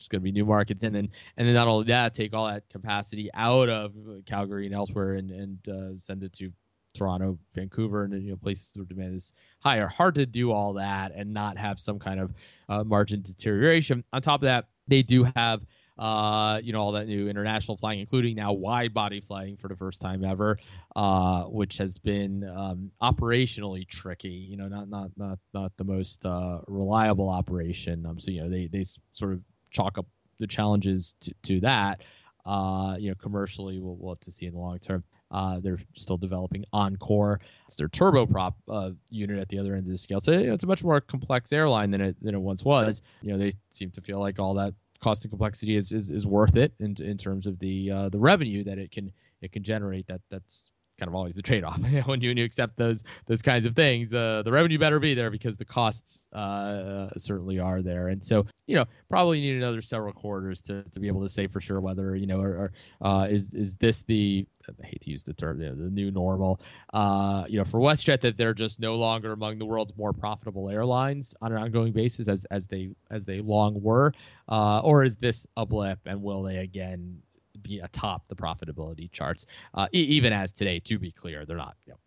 it's 0.00 0.08
going 0.08 0.20
to 0.20 0.24
be 0.24 0.32
new 0.32 0.46
markets, 0.46 0.82
and 0.82 0.94
then 0.94 1.10
and 1.36 1.46
then 1.46 1.54
not 1.54 1.68
only 1.68 1.86
that, 1.86 2.14
take 2.14 2.32
all 2.32 2.46
that 2.46 2.68
capacity 2.70 3.30
out 3.34 3.68
of 3.68 3.92
Calgary 4.26 4.66
and 4.66 4.74
elsewhere, 4.74 5.14
and 5.14 5.30
and 5.30 5.68
uh, 5.68 5.98
send 5.98 6.22
it 6.22 6.32
to 6.34 6.50
Toronto, 6.94 7.38
Vancouver, 7.54 8.04
and 8.04 8.22
you 8.22 8.30
know 8.30 8.36
places 8.36 8.70
where 8.74 8.86
demand 8.86 9.14
is 9.14 9.32
higher. 9.60 9.86
Hard 9.86 10.14
to 10.16 10.26
do 10.26 10.52
all 10.52 10.74
that 10.74 11.12
and 11.14 11.32
not 11.32 11.58
have 11.58 11.78
some 11.78 11.98
kind 11.98 12.20
of 12.20 12.34
uh, 12.68 12.82
margin 12.82 13.20
deterioration. 13.22 14.04
On 14.12 14.22
top 14.22 14.40
of 14.40 14.46
that, 14.46 14.68
they 14.88 15.02
do 15.02 15.24
have 15.36 15.62
uh, 16.00 16.58
you 16.64 16.72
know, 16.72 16.80
all 16.80 16.92
that 16.92 17.06
new 17.06 17.28
international 17.28 17.76
flying, 17.76 18.00
including 18.00 18.34
now 18.34 18.54
wide 18.54 18.94
body 18.94 19.20
flying 19.20 19.58
for 19.58 19.68
the 19.68 19.76
first 19.76 20.00
time 20.00 20.24
ever, 20.24 20.58
uh, 20.96 21.42
which 21.44 21.76
has 21.76 21.98
been 21.98 22.42
um, 22.42 22.90
operationally 23.02 23.86
tricky. 23.86 24.28
You 24.28 24.56
know, 24.56 24.66
not 24.66 24.88
not 24.88 25.10
not 25.18 25.38
not 25.52 25.72
the 25.76 25.84
most 25.84 26.24
uh, 26.24 26.60
reliable 26.66 27.28
operation. 27.28 28.06
Um, 28.06 28.18
so 28.18 28.30
you 28.30 28.42
know, 28.42 28.48
they 28.48 28.66
they 28.66 28.82
sort 29.12 29.34
of 29.34 29.44
chalk 29.70 29.98
up 29.98 30.06
the 30.38 30.46
challenges 30.46 31.16
to, 31.20 31.34
to 31.42 31.60
that. 31.60 32.00
Uh, 32.46 32.96
you 32.98 33.10
know, 33.10 33.14
commercially, 33.16 33.78
we'll, 33.78 33.96
we'll 33.96 34.14
have 34.14 34.20
to 34.20 34.30
see 34.30 34.46
in 34.46 34.54
the 34.54 34.58
long 34.58 34.78
term. 34.78 35.04
Uh, 35.30 35.60
they're 35.60 35.78
still 35.94 36.16
developing 36.16 36.64
Encore. 36.72 37.40
It's 37.66 37.76
their 37.76 37.88
turboprop 37.88 38.54
uh, 38.68 38.92
unit 39.10 39.38
at 39.38 39.50
the 39.50 39.58
other 39.58 39.74
end 39.74 39.84
of 39.84 39.90
the 39.90 39.98
scale. 39.98 40.20
So 40.20 40.32
you 40.32 40.46
know, 40.46 40.54
it's 40.54 40.64
a 40.64 40.66
much 40.66 40.82
more 40.82 41.02
complex 41.02 41.52
airline 41.52 41.90
than 41.90 42.00
it 42.00 42.16
than 42.22 42.34
it 42.34 42.40
once 42.40 42.64
was. 42.64 43.02
You 43.20 43.32
know, 43.32 43.38
they 43.38 43.52
seem 43.68 43.90
to 43.90 44.00
feel 44.00 44.18
like 44.18 44.38
all 44.38 44.54
that 44.54 44.72
cost 45.00 45.24
and 45.24 45.30
complexity 45.30 45.76
is, 45.76 45.92
is, 45.92 46.10
is 46.10 46.26
worth 46.26 46.56
it 46.56 46.72
in, 46.78 46.96
in 47.00 47.16
terms 47.16 47.46
of 47.46 47.58
the 47.58 47.90
uh, 47.90 48.08
the 48.08 48.18
revenue 48.18 48.64
that 48.64 48.78
it 48.78 48.90
can 48.90 49.12
it 49.40 49.52
can 49.52 49.62
generate. 49.62 50.06
That 50.06 50.20
that's 50.30 50.70
kind 51.00 51.08
of 51.08 51.14
always 51.14 51.34
the 51.34 51.42
trade-off 51.42 51.80
when 52.06 52.20
you 52.20 52.28
when 52.28 52.36
you 52.36 52.44
accept 52.44 52.76
those 52.76 53.02
those 53.26 53.42
kinds 53.42 53.66
of 53.66 53.74
things. 53.74 54.10
The 54.10 54.42
the 54.44 54.52
revenue 54.52 54.78
better 54.78 55.00
be 55.00 55.14
there 55.14 55.30
because 55.30 55.56
the 55.56 55.64
costs 55.64 56.28
uh, 56.32 57.08
certainly 57.16 57.58
are 57.58 57.82
there. 57.82 58.08
And 58.08 58.22
so 58.22 58.46
you 58.66 58.76
know 58.76 58.84
probably 59.08 59.40
need 59.40 59.56
another 59.56 59.82
several 59.82 60.12
quarters 60.12 60.60
to, 60.62 60.84
to 60.92 61.00
be 61.00 61.08
able 61.08 61.22
to 61.22 61.28
say 61.28 61.46
for 61.46 61.60
sure 61.60 61.80
whether 61.80 62.14
you 62.14 62.26
know 62.26 62.40
or, 62.40 62.72
or 63.00 63.06
uh, 63.06 63.26
is 63.28 63.54
is 63.54 63.76
this 63.76 64.02
the 64.02 64.46
I 64.68 64.86
hate 64.86 65.00
to 65.00 65.10
use 65.10 65.24
the 65.24 65.32
term 65.32 65.60
you 65.60 65.70
know, 65.70 65.74
the 65.74 65.90
new 65.90 66.10
normal. 66.10 66.60
Uh, 66.92 67.44
you 67.48 67.58
know 67.58 67.64
for 67.64 67.80
WestJet 67.80 68.20
that 68.20 68.36
they're 68.36 68.54
just 68.54 68.78
no 68.78 68.96
longer 68.96 69.32
among 69.32 69.58
the 69.58 69.66
world's 69.66 69.96
more 69.96 70.12
profitable 70.12 70.68
airlines 70.68 71.34
on 71.40 71.52
an 71.52 71.58
ongoing 71.58 71.92
basis 71.92 72.28
as 72.28 72.44
as 72.50 72.66
they 72.66 72.90
as 73.10 73.24
they 73.24 73.40
long 73.40 73.80
were, 73.82 74.12
uh, 74.48 74.80
or 74.80 75.04
is 75.04 75.16
this 75.16 75.46
a 75.56 75.64
blip 75.64 75.98
and 76.06 76.22
will 76.22 76.42
they 76.42 76.58
again 76.58 77.22
be 77.62 77.80
atop 77.80 78.28
the 78.28 78.36
profitability 78.36 79.10
charts. 79.10 79.46
Uh, 79.74 79.88
e- 79.92 79.98
even 80.00 80.32
as 80.32 80.52
today, 80.52 80.80
to 80.80 80.98
be 80.98 81.10
clear, 81.10 81.44
they're 81.46 81.56
not 81.56 81.76
you 81.86 81.92
know, 81.92 81.98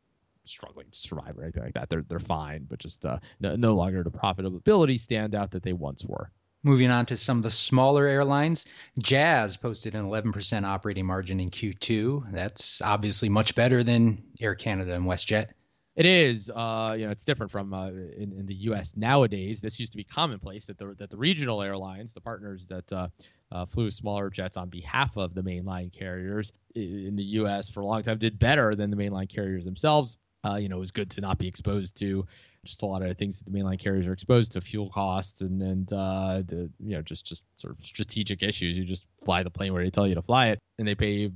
struggling 0.45 0.87
to 0.89 0.97
survive 0.97 1.37
or 1.37 1.43
anything 1.43 1.63
like 1.63 1.73
that. 1.73 1.89
They're 1.89 2.03
they're 2.07 2.19
fine, 2.19 2.65
but 2.69 2.79
just 2.79 3.05
uh, 3.05 3.19
no, 3.39 3.55
no 3.55 3.75
longer 3.75 4.03
the 4.03 4.11
profitability 4.11 4.95
standout 4.95 5.51
that 5.51 5.63
they 5.63 5.73
once 5.73 6.05
were. 6.05 6.31
Moving 6.65 6.91
on 6.91 7.07
to 7.07 7.17
some 7.17 7.37
of 7.37 7.43
the 7.43 7.51
smaller 7.51 8.05
airlines, 8.05 8.65
Jazz 8.97 9.57
posted 9.57 9.95
an 9.95 10.05
11% 10.05 10.63
operating 10.63 11.05
margin 11.05 11.41
in 11.41 11.51
Q2. 11.51 12.31
That's 12.31 12.81
obviously 12.81 13.27
much 13.27 13.53
better 13.53 13.83
than 13.83 14.23
Air 14.39 14.55
Canada 14.55 14.93
and 14.93 15.05
WestJet. 15.05 15.49
It 15.95 16.07
is, 16.07 16.49
uh, 16.49 16.95
you 16.97 17.05
know, 17.05 17.11
it's 17.11 17.23
different 17.23 17.51
from 17.51 17.73
uh, 17.73 17.89
in, 17.89 18.33
in 18.35 18.45
the 18.47 18.55
U.S. 18.55 18.93
nowadays. 18.95 19.61
This 19.61 19.79
used 19.79 19.91
to 19.91 19.97
be 19.97 20.03
commonplace 20.03 20.65
that 20.65 20.77
the 20.79 20.95
that 20.97 21.11
the 21.11 21.17
regional 21.17 21.61
airlines, 21.61 22.13
the 22.13 22.21
partners 22.21 22.65
that 22.67 22.91
uh, 22.91 23.09
uh, 23.51 23.65
flew 23.67 23.91
smaller 23.91 24.31
jets 24.31 24.57
on 24.57 24.69
behalf 24.69 25.15
of 25.17 25.35
the 25.35 25.43
mainline 25.43 25.91
carriers 25.93 26.51
in 26.73 27.15
the 27.15 27.23
U.S. 27.23 27.69
for 27.69 27.81
a 27.81 27.85
long 27.85 28.01
time 28.01 28.17
did 28.17 28.39
better 28.39 28.73
than 28.73 28.89
the 28.89 28.97
mainline 28.97 29.29
carriers 29.29 29.65
themselves. 29.65 30.17
Uh, 30.45 30.55
you 30.55 30.67
know, 30.67 30.75
it 30.77 30.79
was 30.79 30.91
good 30.91 31.11
to 31.11 31.21
not 31.21 31.37
be 31.37 31.47
exposed 31.47 31.95
to 31.97 32.25
just 32.65 32.81
a 32.81 32.85
lot 32.85 33.01
of 33.01 33.15
things 33.17 33.39
that 33.39 33.49
the 33.49 33.57
mainline 33.57 33.79
carriers 33.79 34.07
are 34.07 34.13
exposed 34.13 34.53
to, 34.53 34.61
fuel 34.61 34.89
costs 34.89 35.41
and 35.41 35.61
and 35.61 35.93
uh, 35.93 36.41
the 36.45 36.71
you 36.79 36.95
know 36.95 37.01
just 37.03 37.25
just 37.25 37.45
sort 37.57 37.71
of 37.71 37.77
strategic 37.85 38.41
issues. 38.41 38.77
You 38.77 38.83
just 38.83 39.05
fly 39.23 39.43
the 39.43 39.51
plane 39.51 39.73
where 39.73 39.83
they 39.83 39.91
tell 39.91 40.07
you 40.07 40.15
to 40.15 40.21
fly 40.23 40.47
it, 40.47 40.59
and 40.79 40.87
they 40.87 40.95
pay 40.95 41.31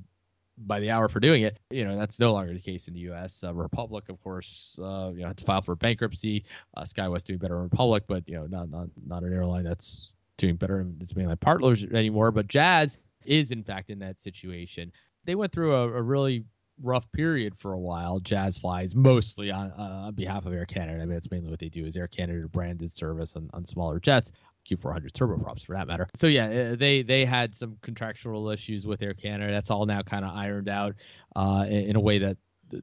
by 0.58 0.80
the 0.80 0.92
hour 0.92 1.08
for 1.08 1.20
doing 1.20 1.44
it. 1.44 1.60
You 1.70 1.86
know, 1.86 1.98
that's 1.98 2.20
no 2.20 2.34
longer 2.34 2.54
the 2.54 2.60
case 2.60 2.88
in 2.88 2.94
the 2.94 3.02
U.S. 3.02 3.44
Uh, 3.44 3.54
Republic, 3.54 4.10
of 4.10 4.22
course, 4.24 4.80
uh, 4.82 5.12
you 5.14 5.22
know, 5.22 5.28
had 5.28 5.38
to 5.38 5.46
file 5.46 5.62
for 5.62 5.76
bankruptcy. 5.76 6.46
Uh, 6.76 6.82
SkyWest 6.82 7.26
doing 7.26 7.40
better 7.40 7.58
in 7.58 7.64
Republic, 7.64 8.04
but 8.08 8.28
you 8.28 8.36
know, 8.36 8.48
not 8.48 8.70
not 8.70 8.88
not 9.06 9.24
an 9.24 9.34
airline 9.34 9.64
that's 9.64 10.12
doing 10.38 10.56
better 10.56 10.80
in 10.80 10.98
its 11.02 11.14
mainline 11.14 11.40
partners 11.40 11.84
anymore. 11.84 12.32
But 12.32 12.48
Jazz 12.48 12.98
is 13.26 13.52
in 13.52 13.64
fact 13.64 13.90
in 13.90 14.00
that 14.00 14.20
situation. 14.20 14.92
They 15.26 15.36
went 15.36 15.52
through 15.52 15.76
a, 15.76 15.84
a 15.90 16.02
really 16.02 16.46
rough 16.84 17.12
period 17.12 17.56
for 17.58 17.74
a 17.74 17.80
while. 17.80 18.20
Jazz 18.20 18.58
flies 18.58 18.96
mostly 18.96 19.52
on, 19.52 19.72
uh, 19.72 20.06
on 20.08 20.14
behalf 20.14 20.46
of 20.46 20.54
Air 20.54 20.66
Canada. 20.66 21.02
I 21.02 21.06
mean, 21.06 21.16
that's 21.16 21.32
mainly 21.32 21.50
what 21.50 21.60
they 21.60 21.70
do 21.70 21.86
is 21.86 21.98
Air 21.98 22.08
Canada 22.08 22.48
branded 22.48 22.92
service 22.92 23.36
on, 23.36 23.50
on 23.54 23.66
smaller 23.66 24.00
jets. 24.00 24.32
Q400 24.68 25.12
turboprops 25.12 25.66
for 25.66 25.76
that 25.76 25.88
matter. 25.88 26.08
So 26.16 26.28
yeah, 26.28 26.72
uh, 26.72 26.76
they 26.76 27.04
they 27.04 27.26
had 27.26 27.56
some 27.56 27.78
contractual 27.82 28.50
issues 28.50 28.86
with 28.86 29.02
Air 29.02 29.14
Canada. 29.14 29.52
That's 29.52 29.72
all 29.72 29.86
now 29.86 30.02
kind 30.02 30.26
of 30.26 30.36
ironed 30.36 30.70
out 30.70 30.96
uh, 31.36 31.66
in, 31.70 31.96
a 31.96 32.00
way 32.00 32.20
that 32.20 32.38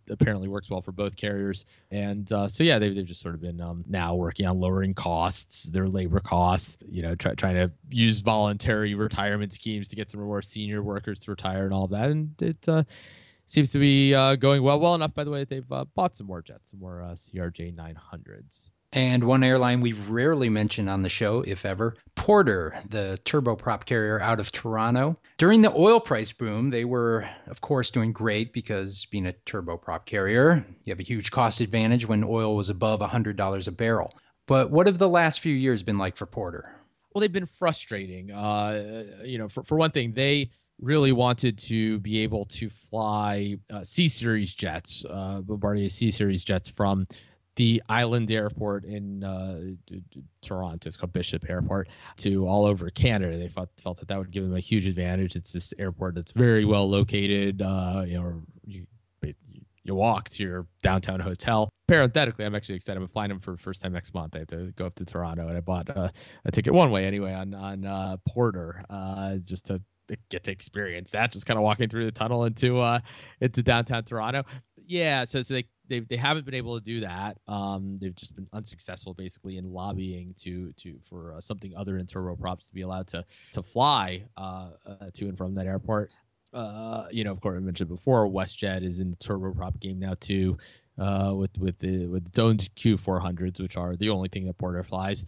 apparently 0.08 0.48
works 0.48 0.70
well 0.70 0.80
for 0.80 0.92
both 0.92 1.16
carriers. 1.16 1.64
And 1.90 2.30
uh, 2.32 2.48
so 2.48 2.64
yeah, 2.64 2.78
they've, 2.78 2.94
they've 2.94 3.06
just 3.06 3.20
sort 3.20 3.34
of 3.34 3.40
been 3.40 3.60
um, 3.60 3.84
now 3.86 4.14
working 4.14 4.46
on 4.46 4.58
lowering 4.58 4.94
costs, 4.94 5.64
their 5.64 5.88
labor 5.88 6.20
costs. 6.20 6.76
You 6.88 7.02
know, 7.02 7.14
try, 7.14 7.34
trying 7.34 7.56
to 7.56 7.72
use 7.90 8.18
voluntary 8.18 8.94
retirement 8.94 9.52
schemes 9.52 9.88
to 9.88 9.96
get 9.96 10.10
some 10.10 10.20
more 10.20 10.42
senior 10.42 10.82
workers 10.82 11.20
to 11.20 11.30
retire 11.30 11.64
and 11.64 11.74
all 11.74 11.88
that. 11.88 12.10
And 12.10 12.40
it 12.40 12.68
uh, 12.68 12.84
seems 13.46 13.72
to 13.72 13.78
be 13.78 14.14
uh, 14.14 14.36
going 14.36 14.62
well, 14.62 14.80
well 14.80 14.94
enough. 14.94 15.14
By 15.14 15.24
the 15.24 15.30
way, 15.30 15.44
they've 15.44 15.70
uh, 15.70 15.84
bought 15.94 16.16
some 16.16 16.26
more 16.26 16.42
jets, 16.42 16.70
some 16.70 16.80
more 16.80 17.02
uh, 17.02 17.14
CRJ 17.14 17.74
900s. 17.74 18.70
And 18.94 19.24
one 19.24 19.42
airline 19.42 19.80
we've 19.80 20.08
rarely 20.08 20.48
mentioned 20.48 20.88
on 20.88 21.02
the 21.02 21.08
show, 21.08 21.42
if 21.44 21.66
ever, 21.66 21.96
Porter, 22.14 22.76
the 22.88 23.18
turboprop 23.24 23.84
carrier 23.84 24.20
out 24.20 24.38
of 24.38 24.52
Toronto. 24.52 25.16
During 25.36 25.62
the 25.62 25.74
oil 25.74 25.98
price 25.98 26.30
boom, 26.30 26.70
they 26.70 26.84
were, 26.84 27.28
of 27.48 27.60
course, 27.60 27.90
doing 27.90 28.12
great 28.12 28.52
because 28.52 29.06
being 29.06 29.26
a 29.26 29.32
turboprop 29.46 30.04
carrier, 30.04 30.64
you 30.84 30.92
have 30.92 31.00
a 31.00 31.04
huge 31.04 31.32
cost 31.32 31.60
advantage 31.60 32.06
when 32.06 32.22
oil 32.22 32.54
was 32.54 32.70
above 32.70 33.00
$100 33.00 33.66
a 33.66 33.72
barrel. 33.72 34.12
But 34.46 34.70
what 34.70 34.86
have 34.86 34.98
the 34.98 35.08
last 35.08 35.40
few 35.40 35.54
years 35.54 35.82
been 35.82 35.98
like 35.98 36.16
for 36.16 36.26
Porter? 36.26 36.70
Well, 37.12 37.20
they've 37.20 37.32
been 37.32 37.46
frustrating. 37.46 38.30
Uh, 38.30 39.06
you 39.24 39.38
know, 39.38 39.48
for, 39.48 39.64
for 39.64 39.76
one 39.76 39.90
thing, 39.90 40.12
they 40.12 40.50
really 40.80 41.12
wanted 41.12 41.58
to 41.58 41.98
be 41.98 42.20
able 42.20 42.44
to 42.44 42.70
fly 42.90 43.56
uh, 43.70 43.82
C 43.82 44.08
Series 44.08 44.54
jets, 44.54 45.04
uh, 45.08 45.40
Bombardier 45.40 45.88
C 45.88 46.12
Series 46.12 46.44
jets 46.44 46.68
from 46.70 47.08
the 47.56 47.82
island 47.88 48.30
airport 48.30 48.84
in 48.84 49.22
uh, 49.22 49.60
Toronto. 50.42 50.88
It's 50.88 50.96
called 50.96 51.12
Bishop 51.12 51.48
Airport 51.48 51.88
to 52.18 52.46
all 52.48 52.66
over 52.66 52.90
Canada. 52.90 53.38
They 53.38 53.48
felt, 53.48 53.70
felt 53.80 54.00
that 54.00 54.08
that 54.08 54.18
would 54.18 54.30
give 54.30 54.44
them 54.44 54.56
a 54.56 54.60
huge 54.60 54.86
advantage. 54.86 55.36
It's 55.36 55.52
this 55.52 55.72
airport 55.78 56.16
that's 56.16 56.32
very 56.32 56.64
well 56.64 56.88
located. 56.88 57.62
Uh, 57.62 58.02
you 58.06 58.20
know, 58.20 58.42
you, 58.64 58.86
you 59.84 59.94
walk 59.94 60.30
to 60.30 60.42
your 60.42 60.66
downtown 60.82 61.20
hotel. 61.20 61.68
Parenthetically, 61.86 62.44
I'm 62.44 62.54
actually 62.54 62.76
excited. 62.76 63.00
I'm 63.00 63.08
flying 63.08 63.28
them 63.28 63.40
for 63.40 63.52
the 63.52 63.58
first 63.58 63.82
time 63.82 63.92
next 63.92 64.14
month. 64.14 64.34
I 64.34 64.40
have 64.40 64.48
to 64.48 64.72
go 64.72 64.86
up 64.86 64.94
to 64.96 65.04
Toronto, 65.04 65.46
and 65.48 65.56
I 65.56 65.60
bought 65.60 65.94
uh, 65.94 66.08
a 66.44 66.50
ticket 66.50 66.72
one 66.72 66.90
way 66.90 67.04
anyway 67.04 67.34
on 67.34 67.54
on 67.54 67.84
uh, 67.84 68.16
Porter 68.26 68.82
uh, 68.88 69.36
just 69.36 69.66
to 69.66 69.82
get 70.30 70.44
to 70.44 70.50
experience 70.50 71.10
that. 71.10 71.32
Just 71.32 71.46
kind 71.46 71.58
of 71.58 71.64
walking 71.64 71.88
through 71.90 72.06
the 72.06 72.12
tunnel 72.12 72.44
into 72.44 72.80
uh, 72.80 73.00
into 73.40 73.62
downtown 73.62 74.04
Toronto. 74.04 74.44
Yeah, 74.86 75.24
so 75.24 75.42
so 75.42 75.54
they 75.54 75.64
they 75.88 76.00
they 76.00 76.16
haven't 76.16 76.44
been 76.44 76.54
able 76.54 76.78
to 76.78 76.84
do 76.84 77.00
that. 77.00 77.38
Um, 77.48 77.98
they've 78.00 78.14
just 78.14 78.34
been 78.34 78.48
unsuccessful 78.52 79.14
basically 79.14 79.56
in 79.56 79.72
lobbying 79.72 80.34
to 80.40 80.72
to 80.78 80.98
for 81.08 81.34
uh, 81.34 81.40
something 81.40 81.74
other 81.76 81.96
than 81.96 82.06
turboprops 82.06 82.68
to 82.68 82.74
be 82.74 82.82
allowed 82.82 83.06
to 83.08 83.24
to 83.52 83.62
fly 83.62 84.24
uh, 84.36 84.70
uh, 84.86 85.10
to 85.14 85.28
and 85.28 85.38
from 85.38 85.54
that 85.54 85.66
airport. 85.66 86.10
Uh, 86.52 87.06
you 87.10 87.24
know, 87.24 87.32
of 87.32 87.40
course, 87.40 87.56
I 87.56 87.60
mentioned 87.60 87.88
before, 87.88 88.28
WestJet 88.28 88.84
is 88.84 89.00
in 89.00 89.10
the 89.10 89.16
turboprop 89.16 89.80
game 89.80 89.98
now 89.98 90.14
too, 90.20 90.56
uh, 90.98 91.32
with 91.34 91.56
with 91.58 91.78
the 91.78 92.06
with 92.06 92.26
its 92.28 92.38
own 92.38 92.58
Q400s, 92.58 93.60
which 93.60 93.76
are 93.76 93.96
the 93.96 94.10
only 94.10 94.28
thing 94.28 94.46
that 94.46 94.58
Porter 94.58 94.84
flies 94.84 95.24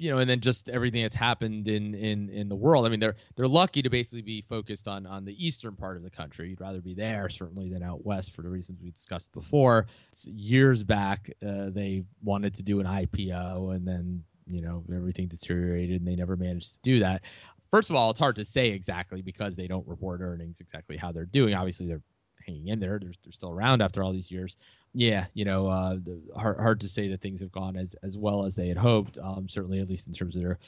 you 0.00 0.10
know, 0.10 0.18
and 0.18 0.30
then 0.30 0.40
just 0.40 0.70
everything 0.70 1.02
that's 1.02 1.14
happened 1.14 1.68
in 1.68 1.94
in 1.94 2.30
in 2.30 2.48
the 2.48 2.56
world. 2.56 2.86
I 2.86 2.88
mean, 2.88 3.00
they're 3.00 3.16
they're 3.36 3.46
lucky 3.46 3.82
to 3.82 3.90
basically 3.90 4.22
be 4.22 4.40
focused 4.40 4.88
on 4.88 5.06
on 5.06 5.26
the 5.26 5.46
eastern 5.46 5.76
part 5.76 5.98
of 5.98 6.02
the 6.02 6.10
country. 6.10 6.48
You'd 6.48 6.60
rather 6.60 6.80
be 6.80 6.94
there 6.94 7.28
certainly 7.28 7.68
than 7.68 7.82
out 7.82 8.04
west 8.04 8.34
for 8.34 8.40
the 8.40 8.48
reasons 8.48 8.80
we 8.82 8.90
discussed 8.90 9.32
before. 9.34 9.86
It's 10.08 10.26
years 10.26 10.82
back, 10.82 11.30
uh, 11.46 11.68
they 11.68 12.04
wanted 12.22 12.54
to 12.54 12.62
do 12.62 12.80
an 12.80 12.86
IPO, 12.86 13.76
and 13.76 13.86
then 13.86 14.24
you 14.46 14.62
know 14.62 14.82
everything 14.90 15.28
deteriorated, 15.28 16.00
and 16.00 16.08
they 16.08 16.16
never 16.16 16.34
managed 16.34 16.72
to 16.72 16.80
do 16.82 17.00
that. 17.00 17.20
First 17.70 17.90
of 17.90 17.96
all, 17.96 18.10
it's 18.10 18.18
hard 18.18 18.36
to 18.36 18.44
say 18.46 18.70
exactly 18.70 19.20
because 19.20 19.54
they 19.54 19.68
don't 19.68 19.86
report 19.86 20.22
earnings 20.22 20.60
exactly 20.60 20.96
how 20.96 21.12
they're 21.12 21.26
doing. 21.26 21.54
Obviously, 21.54 21.86
they're 21.86 22.02
hanging 22.50 22.68
in 22.68 22.80
there. 22.80 22.98
They're, 22.98 23.12
they're 23.22 23.32
still 23.32 23.50
around 23.50 23.82
after 23.82 24.02
all 24.02 24.12
these 24.12 24.30
years 24.30 24.56
yeah, 24.92 25.26
you 25.34 25.44
know, 25.44 25.68
uh, 25.68 25.96
hard, 26.36 26.58
hard 26.58 26.80
to 26.80 26.88
say 26.88 27.08
that 27.08 27.20
things 27.20 27.40
have 27.40 27.52
gone 27.52 27.76
as 27.76 27.94
as 28.02 28.16
well 28.16 28.44
as 28.44 28.56
they 28.56 28.68
had 28.68 28.76
hoped. 28.76 29.18
Um, 29.18 29.48
certainly, 29.48 29.80
at 29.80 29.88
least 29.88 30.06
in 30.06 30.12
terms 30.12 30.36
of 30.36 30.42
their 30.42 30.58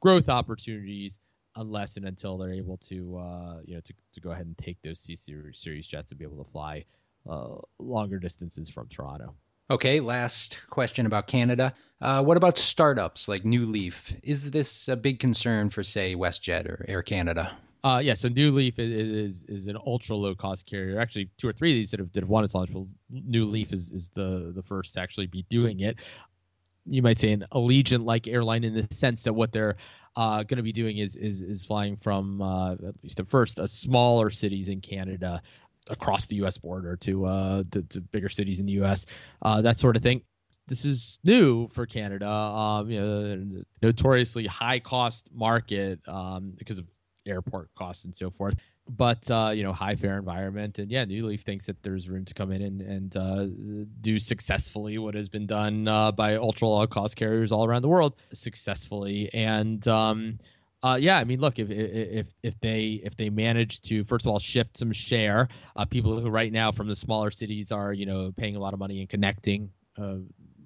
growth 0.00 0.28
opportunities, 0.28 1.18
unless 1.54 1.96
and 1.96 2.06
until 2.06 2.38
they're 2.38 2.52
able 2.52 2.78
to, 2.78 3.18
uh, 3.18 3.58
you 3.64 3.74
know, 3.74 3.80
to, 3.80 3.92
to 4.14 4.20
go 4.20 4.30
ahead 4.30 4.46
and 4.46 4.58
take 4.58 4.82
those 4.82 4.98
C 4.98 5.16
series 5.16 5.86
jets 5.86 6.10
and 6.10 6.18
be 6.18 6.24
able 6.24 6.42
to 6.44 6.50
fly 6.50 6.84
uh, 7.28 7.56
longer 7.78 8.18
distances 8.18 8.68
from 8.68 8.88
Toronto. 8.88 9.34
Okay, 9.70 10.00
last 10.00 10.60
question 10.70 11.06
about 11.06 11.26
Canada. 11.26 11.74
Uh, 12.00 12.22
what 12.22 12.36
about 12.36 12.56
startups 12.56 13.28
like 13.28 13.44
New 13.44 13.66
Leaf? 13.66 14.14
Is 14.22 14.50
this 14.50 14.88
a 14.88 14.96
big 14.96 15.18
concern 15.18 15.68
for, 15.68 15.82
say, 15.82 16.14
WestJet 16.14 16.66
or 16.66 16.84
Air 16.88 17.02
Canada? 17.02 17.56
Uh, 17.88 18.00
yeah, 18.00 18.12
so 18.12 18.28
New 18.28 18.50
Leaf 18.50 18.78
is, 18.78 18.90
is, 18.90 19.44
is 19.44 19.66
an 19.66 19.78
ultra 19.86 20.14
low 20.14 20.34
cost 20.34 20.66
carrier. 20.66 21.00
Actually, 21.00 21.30
two 21.38 21.48
or 21.48 21.54
three 21.54 21.70
of 21.70 21.74
these 21.74 21.92
that 21.92 22.00
have 22.00 22.14
have 22.14 22.28
won 22.28 22.44
its 22.44 22.54
launch. 22.54 22.70
Well, 22.70 22.86
New 23.08 23.46
Leaf 23.46 23.72
is, 23.72 23.90
is 23.92 24.10
the 24.10 24.52
the 24.54 24.62
first 24.62 24.92
to 24.94 25.00
actually 25.00 25.26
be 25.26 25.46
doing 25.48 25.80
it. 25.80 25.96
You 26.84 27.00
might 27.00 27.18
say 27.18 27.32
an 27.32 27.46
Allegiant 27.50 28.04
like 28.04 28.28
airline 28.28 28.64
in 28.64 28.74
the 28.74 28.86
sense 28.94 29.22
that 29.22 29.32
what 29.32 29.52
they're 29.52 29.76
uh, 30.16 30.42
going 30.42 30.58
to 30.58 30.62
be 30.62 30.72
doing 30.72 30.98
is 30.98 31.16
is 31.16 31.40
is 31.40 31.64
flying 31.64 31.96
from 31.96 32.42
uh, 32.42 32.72
at 32.72 32.94
least 33.02 33.20
at 33.20 33.30
first 33.30 33.58
uh, 33.58 33.66
smaller 33.66 34.28
cities 34.28 34.68
in 34.68 34.82
Canada 34.82 35.40
across 35.88 36.26
the 36.26 36.36
U.S. 36.36 36.58
border 36.58 36.96
to 36.96 37.24
uh, 37.24 37.62
to, 37.70 37.82
to 37.84 38.00
bigger 38.02 38.28
cities 38.28 38.60
in 38.60 38.66
the 38.66 38.74
U.S. 38.74 39.06
Uh, 39.40 39.62
that 39.62 39.78
sort 39.78 39.96
of 39.96 40.02
thing 40.02 40.20
this 40.66 40.84
is 40.84 41.18
new 41.24 41.68
for 41.68 41.86
Canada. 41.86 42.28
Um, 42.28 42.90
you 42.90 43.00
know, 43.00 43.62
notoriously 43.80 44.44
high 44.44 44.80
cost 44.80 45.30
market 45.32 46.00
um, 46.06 46.52
because 46.54 46.80
of 46.80 46.86
airport 47.28 47.74
costs 47.74 48.04
and 48.04 48.14
so 48.14 48.30
forth. 48.30 48.56
But 48.88 49.30
uh, 49.30 49.50
you 49.54 49.64
know, 49.64 49.72
high 49.72 49.96
fare 49.96 50.16
environment, 50.16 50.78
and 50.78 50.90
yeah, 50.90 51.04
New 51.04 51.26
Leaf 51.26 51.42
thinks 51.42 51.66
that 51.66 51.82
there's 51.82 52.08
room 52.08 52.24
to 52.24 52.34
come 52.34 52.52
in 52.52 52.62
and, 52.62 52.80
and 52.80 53.16
uh, 53.16 53.46
do 54.00 54.18
successfully 54.18 54.96
what 54.96 55.14
has 55.14 55.28
been 55.28 55.46
done 55.46 55.86
uh, 55.86 56.12
by 56.12 56.36
ultra 56.36 56.68
low 56.68 56.86
cost 56.86 57.16
carriers 57.16 57.52
all 57.52 57.66
around 57.66 57.82
the 57.82 57.88
world 57.88 58.16
successfully. 58.32 59.28
And 59.34 59.86
um, 59.86 60.38
uh, 60.82 60.98
yeah, 60.98 61.18
I 61.18 61.24
mean, 61.24 61.40
look, 61.40 61.58
if 61.58 61.70
if 61.70 62.28
if 62.42 62.58
they 62.60 63.00
if 63.02 63.16
they 63.16 63.28
manage 63.28 63.82
to 63.82 64.04
first 64.04 64.24
of 64.24 64.32
all 64.32 64.38
shift 64.38 64.78
some 64.78 64.92
share, 64.92 65.48
uh, 65.76 65.84
people 65.84 66.18
who 66.18 66.30
right 66.30 66.52
now 66.52 66.72
from 66.72 66.88
the 66.88 66.96
smaller 66.96 67.30
cities 67.30 67.72
are 67.72 67.92
you 67.92 68.06
know 68.06 68.32
paying 68.34 68.56
a 68.56 68.60
lot 68.60 68.72
of 68.72 68.78
money 68.78 69.00
and 69.00 69.08
connecting, 69.08 69.70
uh, 69.98 70.16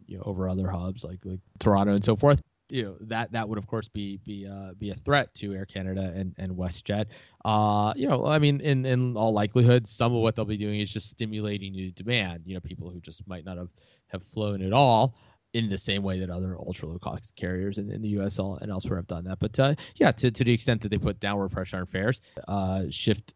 you 0.07 0.19
know, 0.19 0.23
over 0.25 0.49
other 0.49 0.71
hubs 0.71 1.03
like 1.03 1.25
like 1.25 1.41
Toronto 1.59 1.95
and 1.95 2.05
so 2.05 2.15
forth 2.15 2.41
you 2.73 2.85
know 2.85 2.97
that 3.03 3.33
that 3.33 3.49
would 3.49 3.59
of 3.59 3.67
course 3.67 3.89
be 3.89 4.17
be 4.25 4.47
uh, 4.47 4.73
be 4.73 4.91
a 4.91 4.95
threat 4.95 5.35
to 5.35 5.53
Air 5.53 5.67
Canada 5.67 6.13
and 6.15 6.35
and 6.39 6.53
WestJet. 6.53 7.07
Uh, 7.45 7.93
you 7.97 8.09
know, 8.09 8.25
I 8.25 8.39
mean, 8.39 8.61
in 8.61 8.87
in 8.87 9.17
all 9.17 9.33
likelihood, 9.33 9.87
some 9.87 10.15
of 10.15 10.23
what 10.23 10.35
they'll 10.35 10.47
be 10.47 10.57
doing 10.57 10.81
is 10.81 10.91
just 10.91 11.11
stimulating 11.11 11.73
new 11.73 11.93
demand. 11.93 12.45
You 12.47 12.55
know, 12.55 12.61
people 12.61 12.91
who 12.91 13.01
just 13.01 13.27
might 13.29 13.45
not 13.45 13.59
have 13.59 13.69
have 14.09 14.25
flown 14.25 14.63
at 14.63 14.73
all 14.73 15.15
in 15.53 15.69
the 15.69 15.77
same 15.77 16.03
way 16.03 16.21
that 16.21 16.31
other 16.31 16.57
ultra 16.57 16.89
low 16.89 16.99
cost 16.99 17.37
carriers 17.37 17.77
in, 17.77 17.91
in 17.91 18.01
the 18.01 18.09
U.S. 18.11 18.39
and 18.39 18.71
elsewhere 18.71 18.99
have 18.99 19.07
done 19.07 19.25
that. 19.25 19.39
But 19.39 19.61
uh, 19.61 19.75
yeah, 19.97 20.13
to 20.13 20.31
to 20.31 20.45
the 20.45 20.55
extent 20.55 20.81
that 20.83 20.89
they 20.89 20.99
put 20.99 21.21
downward 21.21 21.51
pressure 21.51 21.77
on 21.77 21.87
fares, 21.87 22.23
uh, 22.49 22.85
shift 22.89 23.35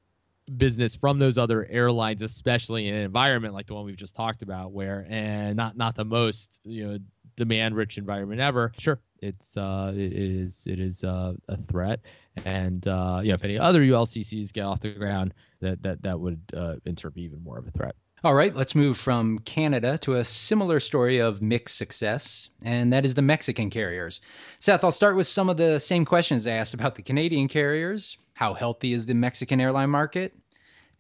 business 0.55 0.95
from 0.95 1.19
those 1.19 1.39
other 1.39 1.67
airlines, 1.69 2.23
especially 2.23 2.89
in 2.89 2.95
an 2.95 3.03
environment 3.03 3.53
like 3.53 3.67
the 3.67 3.75
one 3.75 3.85
we've 3.85 3.97
just 3.97 4.15
talked 4.15 4.43
about, 4.43 4.73
where 4.73 5.05
and 5.09 5.57
not 5.57 5.77
not 5.77 5.95
the 5.95 6.05
most 6.05 6.61
you 6.65 6.87
know 6.87 6.99
demand 7.37 7.77
rich 7.77 7.99
environment 7.99 8.41
ever. 8.41 8.73
Sure, 8.79 8.99
it's 9.21 9.57
uh, 9.57 9.93
it 9.95 10.13
is 10.13 10.67
it 10.67 10.81
is 10.81 11.05
uh, 11.05 11.35
a 11.49 11.57
threat, 11.57 12.01
and 12.37 12.87
uh, 12.87 13.21
you 13.23 13.29
know 13.29 13.35
if 13.35 13.45
any 13.45 13.59
other 13.59 13.81
ULCCs 13.81 14.53
get 14.53 14.65
off 14.65 14.81
the 14.81 14.91
ground, 14.91 15.35
that 15.61 15.83
that 15.83 16.03
that 16.03 16.19
would 16.19 16.41
uh, 16.57 16.77
in 16.85 16.97
turn 16.97 17.13
be 17.15 17.23
even 17.23 17.43
more 17.43 17.59
of 17.59 17.67
a 17.67 17.71
threat. 17.71 17.95
All 18.25 18.35
right, 18.35 18.55
let's 18.55 18.75
move 18.75 18.97
from 18.97 19.39
Canada 19.39 19.99
to 19.99 20.15
a 20.15 20.25
similar 20.25 20.81
story 20.81 21.19
of 21.19 21.43
mixed 21.43 21.77
success, 21.77 22.49
and 22.65 22.93
that 22.93 23.05
is 23.05 23.15
the 23.15 23.23
Mexican 23.23 23.71
carriers. 23.71 24.21
Seth, 24.59 24.83
I'll 24.83 24.91
start 24.91 25.17
with 25.17 25.27
some 25.27 25.51
of 25.51 25.57
the 25.59 25.79
same 25.79 26.07
questions 26.07 26.47
I 26.47 26.53
asked 26.53 26.75
about 26.75 26.95
the 26.95 27.03
Canadian 27.03 27.47
carriers. 27.49 28.17
How 28.33 28.55
healthy 28.55 28.93
is 28.93 29.07
the 29.07 29.15
Mexican 29.15 29.61
airline 29.61 29.91
market? 29.91 30.35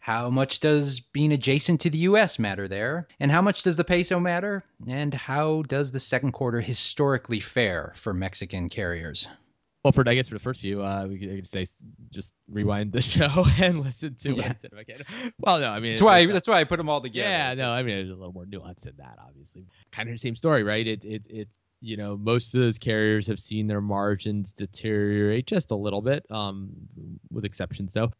How 0.06 0.30
much 0.30 0.60
does 0.60 1.00
being 1.00 1.32
adjacent 1.32 1.80
to 1.80 1.90
the 1.90 1.98
US 1.98 2.38
matter 2.38 2.68
there? 2.68 3.08
And 3.18 3.28
how 3.28 3.42
much 3.42 3.64
does 3.64 3.74
the 3.74 3.82
peso 3.82 4.20
matter? 4.20 4.62
And 4.88 5.12
how 5.12 5.62
does 5.62 5.90
the 5.90 5.98
second 5.98 6.30
quarter 6.30 6.60
historically 6.60 7.40
fare 7.40 7.92
for 7.96 8.14
Mexican 8.14 8.68
carriers? 8.68 9.26
Well, 9.82 9.90
for 9.90 10.08
I 10.08 10.14
guess 10.14 10.28
for 10.28 10.34
the 10.34 10.40
first 10.40 10.60
few, 10.60 10.80
uh, 10.80 11.06
we 11.08 11.18
could 11.18 11.48
say 11.48 11.66
just 12.10 12.32
rewind 12.48 12.92
the 12.92 13.02
show 13.14 13.46
and 13.60 13.80
listen 13.80 14.14
to 14.20 14.34
yeah. 14.34 14.52
it. 14.62 15.06
Well, 15.40 15.58
no, 15.58 15.70
I 15.72 15.80
mean 15.80 15.90
that's 15.90 16.02
why 16.02 16.18
I, 16.18 16.26
that's 16.26 16.46
why 16.46 16.60
I 16.60 16.62
put 16.62 16.76
them 16.76 16.88
all 16.88 17.00
together. 17.00 17.28
Yeah, 17.28 17.54
no, 17.54 17.72
I 17.72 17.82
mean 17.82 17.96
there's 17.96 18.10
a 18.10 18.14
little 18.14 18.32
more 18.32 18.46
nuance 18.46 18.86
in 18.86 18.92
that, 18.98 19.18
obviously. 19.20 19.66
Kind 19.90 20.08
of 20.08 20.14
the 20.14 20.18
same 20.20 20.36
story, 20.36 20.62
right? 20.62 20.86
It 20.86 21.04
it 21.04 21.26
it's 21.28 21.58
you 21.80 21.96
know 21.96 22.16
most 22.16 22.54
of 22.54 22.60
those 22.60 22.78
carriers 22.78 23.26
have 23.26 23.40
seen 23.40 23.66
their 23.66 23.80
margins 23.80 24.52
deteriorate 24.52 25.48
just 25.48 25.72
a 25.72 25.76
little 25.76 26.00
bit, 26.00 26.24
um, 26.30 26.70
with 27.32 27.44
exceptions 27.44 27.92
though 27.92 28.12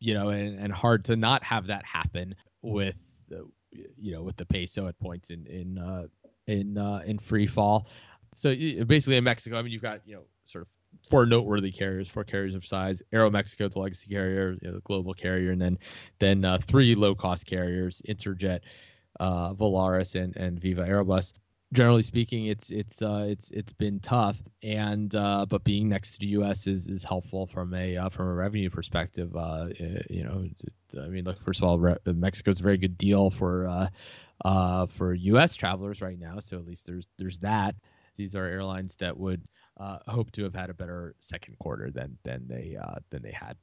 you 0.00 0.14
know, 0.14 0.30
and, 0.30 0.58
and 0.58 0.72
hard 0.72 1.04
to 1.04 1.16
not 1.16 1.44
have 1.44 1.68
that 1.68 1.84
happen 1.84 2.34
with 2.62 2.98
the, 3.28 3.48
you 3.70 4.12
know, 4.12 4.22
with 4.22 4.36
the 4.36 4.46
peso 4.46 4.88
at 4.88 4.98
points 4.98 5.30
in 5.30 5.46
in 5.46 5.78
uh, 5.78 6.06
in 6.46 6.76
uh, 6.76 7.02
in 7.06 7.18
free 7.18 7.46
fall. 7.46 7.86
So 8.34 8.54
basically 8.54 9.16
in 9.16 9.24
Mexico, 9.24 9.58
I 9.58 9.62
mean, 9.62 9.72
you've 9.72 9.82
got 9.82 10.00
you 10.06 10.16
know 10.16 10.22
sort 10.44 10.62
of 10.62 10.68
four 11.08 11.26
noteworthy 11.26 11.70
carriers, 11.70 12.08
four 12.08 12.24
carriers 12.24 12.54
of 12.54 12.64
size: 12.64 13.02
Aeromexico, 13.12 13.70
the 13.70 13.78
legacy 13.78 14.08
carrier, 14.08 14.56
you 14.60 14.68
know, 14.68 14.74
the 14.74 14.80
global 14.80 15.14
carrier, 15.14 15.52
and 15.52 15.60
then 15.60 15.78
then 16.18 16.44
uh, 16.44 16.58
three 16.58 16.94
low 16.94 17.14
cost 17.14 17.46
carriers: 17.46 18.02
Interjet, 18.08 18.60
uh, 19.20 19.54
Volaris, 19.54 20.20
and 20.20 20.36
and 20.36 20.58
Viva 20.58 20.82
Aerobus 20.82 21.34
generally 21.72 22.02
speaking, 22.02 22.46
it's 22.46 22.70
it's 22.70 23.02
uh, 23.02 23.26
it's 23.28 23.50
it's 23.50 23.72
been 23.72 24.00
tough, 24.00 24.40
and 24.62 25.14
uh, 25.14 25.46
but 25.48 25.64
being 25.64 25.88
next 25.88 26.12
to 26.12 26.18
the 26.20 26.26
U.S. 26.28 26.66
is, 26.66 26.88
is 26.88 27.04
helpful 27.04 27.46
from 27.46 27.74
a 27.74 27.96
uh, 27.96 28.08
from 28.08 28.28
a 28.28 28.34
revenue 28.34 28.70
perspective. 28.70 29.36
Uh, 29.36 29.68
you 30.08 30.24
know, 30.24 30.46
I 31.00 31.08
mean, 31.08 31.24
look, 31.24 31.42
first 31.44 31.60
of 31.60 31.68
all, 31.68 31.78
re- 31.78 31.96
Mexico's 32.06 32.60
a 32.60 32.62
very 32.62 32.78
good 32.78 32.98
deal 32.98 33.30
for 33.30 33.68
uh, 33.68 33.88
uh, 34.44 34.86
for 34.86 35.14
U.S. 35.14 35.54
travelers 35.54 36.02
right 36.02 36.18
now, 36.18 36.40
so 36.40 36.58
at 36.58 36.66
least 36.66 36.86
there's 36.86 37.08
there's 37.18 37.38
that. 37.40 37.74
These 38.16 38.34
are 38.34 38.44
airlines 38.44 38.96
that 38.96 39.16
would 39.16 39.42
hope 39.78 40.30
to 40.32 40.44
have 40.44 40.54
had 40.54 40.68
a 40.70 40.74
better 40.74 41.14
second 41.20 41.58
quarter 41.58 41.90
than 41.90 42.18
than 42.24 42.46
they 42.48 42.76
than 43.10 43.22
they 43.22 43.32
had. 43.32 43.56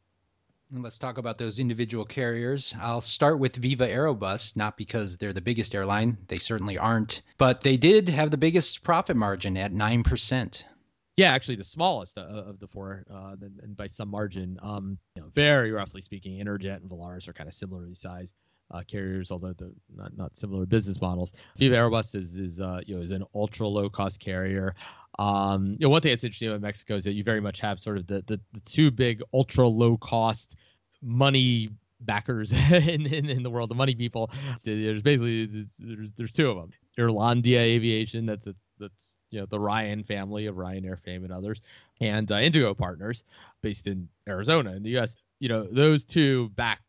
Let's 0.70 0.98
talk 0.98 1.18
about 1.18 1.38
those 1.38 1.60
individual 1.60 2.04
carriers. 2.04 2.76
I'll 2.78 3.00
start 3.00 3.40
with 3.40 3.56
Viva 3.56 3.88
Aerobus, 3.88 4.58
not 4.58 4.76
because 4.76 5.16
they're 5.16 5.32
the 5.32 5.40
biggest 5.40 5.74
airline, 5.74 6.18
they 6.28 6.40
certainly 6.40 6.78
aren't, 6.78 7.22
but 7.38 7.62
they 7.62 7.78
did 7.78 8.10
have 8.10 8.32
the 8.32 8.38
biggest 8.38 8.84
profit 8.84 9.16
margin 9.16 9.56
at 9.56 9.72
9%. 9.72 10.64
Yeah, 11.16 11.32
actually, 11.32 11.56
the 11.56 11.64
smallest 11.64 12.18
uh, 12.18 12.22
of 12.22 12.60
the 12.60 12.68
four, 12.68 13.06
uh, 13.10 13.36
and 13.64 13.78
by 13.78 13.88
some 13.88 14.10
margin. 14.10 14.60
Um, 14.62 14.98
you 15.16 15.22
know, 15.22 15.30
very 15.34 15.72
roughly 15.72 16.02
speaking, 16.02 16.38
Interjet 16.38 16.82
and 16.82 16.90
Volaris 16.90 17.30
are 17.30 17.34
kind 17.34 17.48
of 17.48 17.54
similarly 17.54 17.96
sized 17.96 18.36
uh, 18.70 18.84
carriers, 18.86 19.32
although 19.32 19.54
they're 19.54 19.72
not, 19.96 20.16
not 20.16 20.38
similar 20.38 20.66
business 20.66 21.00
models. 21.02 21.34
Viva 21.58 21.76
Aerobus 21.76 22.14
is 22.14 22.38
is 22.38 22.60
uh, 22.60 22.82
you 22.86 22.96
know 22.96 23.02
is 23.02 23.12
an 23.12 23.24
ultra 23.34 23.68
low 23.68 23.90
cost 23.90 24.20
carrier. 24.20 24.76
Um, 25.20 25.76
you 25.80 25.88
know, 25.88 25.90
one 25.90 26.02
thing 26.02 26.12
that's 26.12 26.24
interesting 26.24 26.50
about 26.50 26.62
Mexico 26.62 26.96
is 26.96 27.06
that 27.06 27.14
you 27.14 27.24
very 27.24 27.42
much 27.42 27.60
have 27.62 27.80
sort 27.80 27.98
of 27.98 28.08
the 28.08 28.24
the, 28.28 28.40
the 28.54 28.60
two 28.62 28.92
big 28.92 29.22
ultra 29.34 29.68
low 29.68 29.98
cost 29.98 30.56
money 31.02 31.70
backers 32.00 32.52
in, 32.72 33.06
in, 33.06 33.30
in 33.30 33.44
the 33.44 33.50
world, 33.50 33.70
the 33.70 33.76
money 33.76 33.96
people. 33.96 34.32
So 34.60 34.72
there's 34.72 35.02
basically 35.02 35.46
there's 35.80 36.12
there's 36.14 36.32
two 36.32 36.50
of 36.50 36.58
them. 36.58 36.72
Irelandia 36.98 37.60
Aviation, 37.60 38.26
that's 38.26 38.48
that's, 38.80 39.18
you 39.30 39.40
know 39.40 39.46
the 39.48 39.60
Ryan 39.60 40.04
family 40.04 40.46
of 40.46 40.56
Ryanair 40.56 41.00
fame 41.00 41.24
and 41.24 41.34
others, 41.34 41.62
and 42.00 42.32
uh, 42.32 42.38
Indigo 42.38 42.74
Partners, 42.74 43.24
based 43.62 43.88
in 43.88 44.08
Arizona 44.28 44.74
in 44.74 44.84
the 44.84 44.92
U.S. 44.92 45.16
You 45.40 45.50
know 45.50 45.68
those 45.70 46.06
two 46.06 46.50
back 46.50 46.82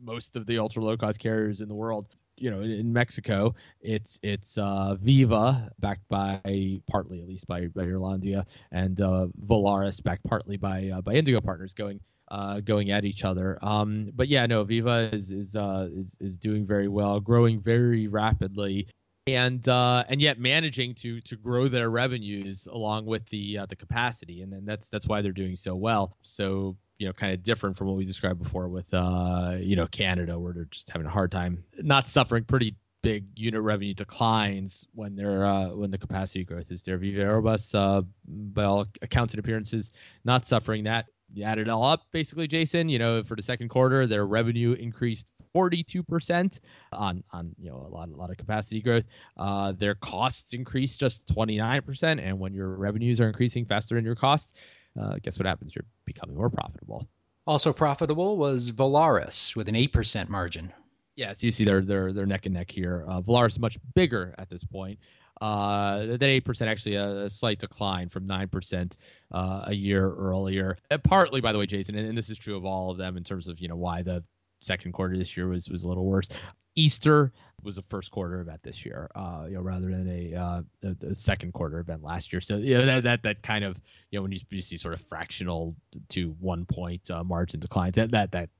most 0.00 0.36
of 0.36 0.46
the 0.46 0.58
ultra 0.58 0.82
low 0.82 0.96
cost 0.96 1.18
carriers 1.18 1.60
in 1.60 1.68
the 1.68 1.74
world 1.74 2.06
you 2.40 2.50
know, 2.50 2.60
in 2.60 2.92
Mexico, 2.92 3.54
it's 3.80 4.18
it's 4.22 4.58
uh, 4.58 4.96
Viva, 5.00 5.70
backed 5.78 6.08
by 6.08 6.80
partly 6.88 7.20
at 7.20 7.28
least 7.28 7.46
by, 7.46 7.66
by 7.68 7.84
Irelandia, 7.84 8.48
and 8.70 9.00
uh, 9.00 9.26
Volaris, 9.46 10.02
backed 10.02 10.24
partly 10.24 10.56
by 10.56 10.88
uh, 10.88 11.00
by 11.00 11.14
Indigo 11.14 11.40
Partners, 11.40 11.74
going 11.74 12.00
uh, 12.30 12.60
going 12.60 12.90
at 12.90 13.04
each 13.04 13.24
other. 13.24 13.58
Um, 13.62 14.10
but 14.14 14.28
yeah, 14.28 14.46
no, 14.46 14.64
Viva 14.64 15.10
is 15.12 15.30
is, 15.30 15.56
uh, 15.56 15.88
is 15.92 16.16
is 16.20 16.36
doing 16.36 16.66
very 16.66 16.88
well, 16.88 17.20
growing 17.20 17.60
very 17.60 18.06
rapidly, 18.08 18.88
and 19.26 19.66
uh, 19.68 20.04
and 20.08 20.20
yet 20.20 20.38
managing 20.38 20.94
to 20.96 21.20
to 21.22 21.36
grow 21.36 21.68
their 21.68 21.90
revenues 21.90 22.66
along 22.66 23.06
with 23.06 23.26
the 23.28 23.58
uh, 23.58 23.66
the 23.66 23.76
capacity, 23.76 24.42
and 24.42 24.52
then 24.52 24.64
that's 24.64 24.88
that's 24.88 25.06
why 25.06 25.22
they're 25.22 25.32
doing 25.32 25.56
so 25.56 25.74
well. 25.74 26.16
So 26.22 26.76
you 26.98 27.06
know 27.06 27.12
kind 27.12 27.32
of 27.32 27.42
different 27.42 27.76
from 27.76 27.86
what 27.86 27.96
we 27.96 28.04
described 28.04 28.42
before 28.42 28.68
with 28.68 28.92
uh, 28.92 29.56
you 29.58 29.76
know 29.76 29.86
Canada, 29.86 30.38
where 30.38 30.52
they're 30.52 30.64
just 30.64 30.90
having 30.90 31.06
a 31.06 31.10
hard 31.10 31.30
time, 31.32 31.64
not 31.76 32.08
suffering 32.08 32.44
pretty 32.44 32.76
big 33.02 33.26
unit 33.36 33.62
revenue 33.62 33.94
declines 33.94 34.86
when 34.94 35.14
they're 35.14 35.46
uh, 35.46 35.68
when 35.68 35.90
the 35.90 35.98
capacity 35.98 36.44
growth 36.44 36.70
is 36.70 36.82
there. 36.82 36.98
Viva 36.98 37.22
Aerobus, 37.22 37.74
uh, 37.74 38.02
by 38.26 38.64
all 38.64 38.86
accounts 39.00 39.34
and 39.34 39.40
appearances, 39.40 39.92
not 40.24 40.46
suffering 40.46 40.84
that. 40.84 41.06
You 41.32 41.44
add 41.44 41.58
it 41.58 41.68
all 41.68 41.84
up, 41.84 42.06
basically, 42.10 42.48
Jason. 42.48 42.88
You 42.88 42.98
know, 42.98 43.22
for 43.22 43.36
the 43.36 43.42
second 43.42 43.68
quarter, 43.68 44.06
their 44.06 44.26
revenue 44.26 44.72
increased 44.72 45.30
42% 45.54 46.60
on 46.92 47.22
on 47.30 47.54
you 47.58 47.70
know 47.70 47.86
a 47.86 47.92
lot 47.94 48.08
a 48.08 48.16
lot 48.16 48.30
of 48.30 48.36
capacity 48.36 48.80
growth. 48.80 49.04
Uh, 49.36 49.72
their 49.72 49.94
costs 49.94 50.52
increased 50.54 51.00
just 51.00 51.28
29%, 51.34 52.20
and 52.20 52.38
when 52.38 52.54
your 52.54 52.68
revenues 52.68 53.20
are 53.20 53.28
increasing 53.28 53.66
faster 53.66 53.94
than 53.94 54.04
your 54.04 54.14
costs, 54.14 54.52
uh, 54.98 55.16
guess 55.22 55.38
what 55.38 55.46
happens? 55.46 55.74
You're 55.74 55.84
becoming 56.04 56.36
more 56.36 56.50
profitable. 56.50 57.06
Also 57.46 57.72
profitable 57.72 58.36
was 58.36 58.72
Volaris 58.72 59.56
with 59.56 59.68
an 59.68 59.74
8% 59.74 60.28
margin. 60.28 60.72
Yeah, 61.16 61.32
so 61.32 61.46
you 61.46 61.50
see 61.50 61.64
they're 61.64 61.80
they're 61.80 62.12
they're 62.12 62.26
neck 62.26 62.46
and 62.46 62.54
neck 62.54 62.70
here. 62.70 63.04
Uh, 63.08 63.20
Volaris 63.20 63.48
is 63.48 63.58
much 63.58 63.76
bigger 63.92 64.36
at 64.38 64.48
this 64.48 64.62
point. 64.62 65.00
Uh, 65.40 66.06
that 66.06 66.22
eight 66.22 66.44
percent 66.44 66.70
actually 66.70 66.94
a, 66.94 67.24
a, 67.24 67.30
slight 67.30 67.58
decline 67.58 68.08
from 68.08 68.26
nine 68.26 68.46
percent 68.48 68.96
uh, 69.32 69.62
a 69.64 69.74
year 69.74 70.08
earlier. 70.08 70.76
And 70.90 71.02
partly, 71.02 71.40
by 71.40 71.50
the 71.50 71.58
way, 71.58 71.66
Jason, 71.66 71.96
and, 71.96 72.08
and 72.08 72.16
this 72.16 72.30
is 72.30 72.38
true 72.38 72.56
of 72.56 72.64
all 72.64 72.92
of 72.92 72.98
them 72.98 73.16
in 73.16 73.24
terms 73.24 73.48
of 73.48 73.58
you 73.58 73.66
know 73.66 73.76
why 73.76 74.02
the 74.02 74.22
second 74.60 74.92
quarter 74.92 75.16
this 75.16 75.36
year 75.36 75.48
was 75.48 75.68
was 75.68 75.84
a 75.84 75.88
little 75.88 76.04
worse. 76.04 76.28
Easter 76.74 77.32
was 77.64 77.76
a 77.76 77.82
first 77.82 78.12
quarter 78.12 78.40
event 78.40 78.62
this 78.62 78.86
year, 78.86 79.10
uh, 79.16 79.46
you 79.48 79.54
know, 79.54 79.62
rather 79.62 79.90
than 79.90 80.08
a, 80.08 80.34
uh, 80.36 80.62
a, 80.84 81.06
a, 81.08 81.14
second 81.14 81.52
quarter 81.52 81.80
event 81.80 82.04
last 82.04 82.32
year. 82.32 82.40
So 82.40 82.56
you 82.56 82.78
know, 82.78 82.86
that, 82.86 83.02
that 83.02 83.22
that 83.24 83.42
kind 83.42 83.64
of 83.64 83.80
you 84.10 84.18
know 84.18 84.22
when 84.22 84.32
you, 84.32 84.38
you 84.50 84.60
see 84.60 84.76
sort 84.76 84.94
of 84.94 85.00
fractional 85.00 85.74
to 86.10 86.36
one 86.38 86.66
point 86.66 87.10
uh, 87.10 87.24
margin 87.24 87.58
declines, 87.58 87.96
that 87.96 88.12
that 88.12 88.32
that 88.32 88.50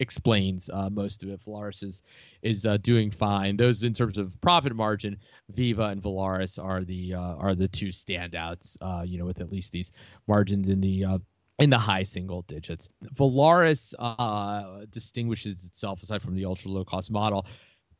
explains 0.00 0.68
uh, 0.68 0.90
most 0.90 1.22
of 1.22 1.30
it. 1.30 1.40
Volaris 1.44 1.82
is 1.82 2.02
is 2.42 2.66
uh, 2.66 2.76
doing 2.76 3.10
fine. 3.10 3.56
Those 3.56 3.82
in 3.82 3.92
terms 3.92 4.18
of 4.18 4.40
profit 4.40 4.74
margin, 4.74 5.18
Viva 5.48 5.84
and 5.84 6.02
Volaris 6.02 6.62
are 6.62 6.84
the 6.84 7.14
uh, 7.14 7.20
are 7.20 7.54
the 7.54 7.68
two 7.68 7.88
standouts. 7.88 8.76
Uh, 8.80 9.02
you 9.02 9.18
know, 9.18 9.24
with 9.24 9.40
at 9.40 9.50
least 9.50 9.72
these 9.72 9.92
margins 10.26 10.68
in 10.68 10.80
the 10.80 11.04
uh, 11.04 11.18
in 11.58 11.70
the 11.70 11.78
high 11.78 12.02
single 12.02 12.42
digits. 12.42 12.88
Volaris 13.14 13.94
uh, 13.98 14.86
distinguishes 14.90 15.64
itself 15.64 16.02
aside 16.02 16.22
from 16.22 16.34
the 16.34 16.44
ultra 16.44 16.70
low 16.70 16.84
cost 16.84 17.10
model 17.10 17.46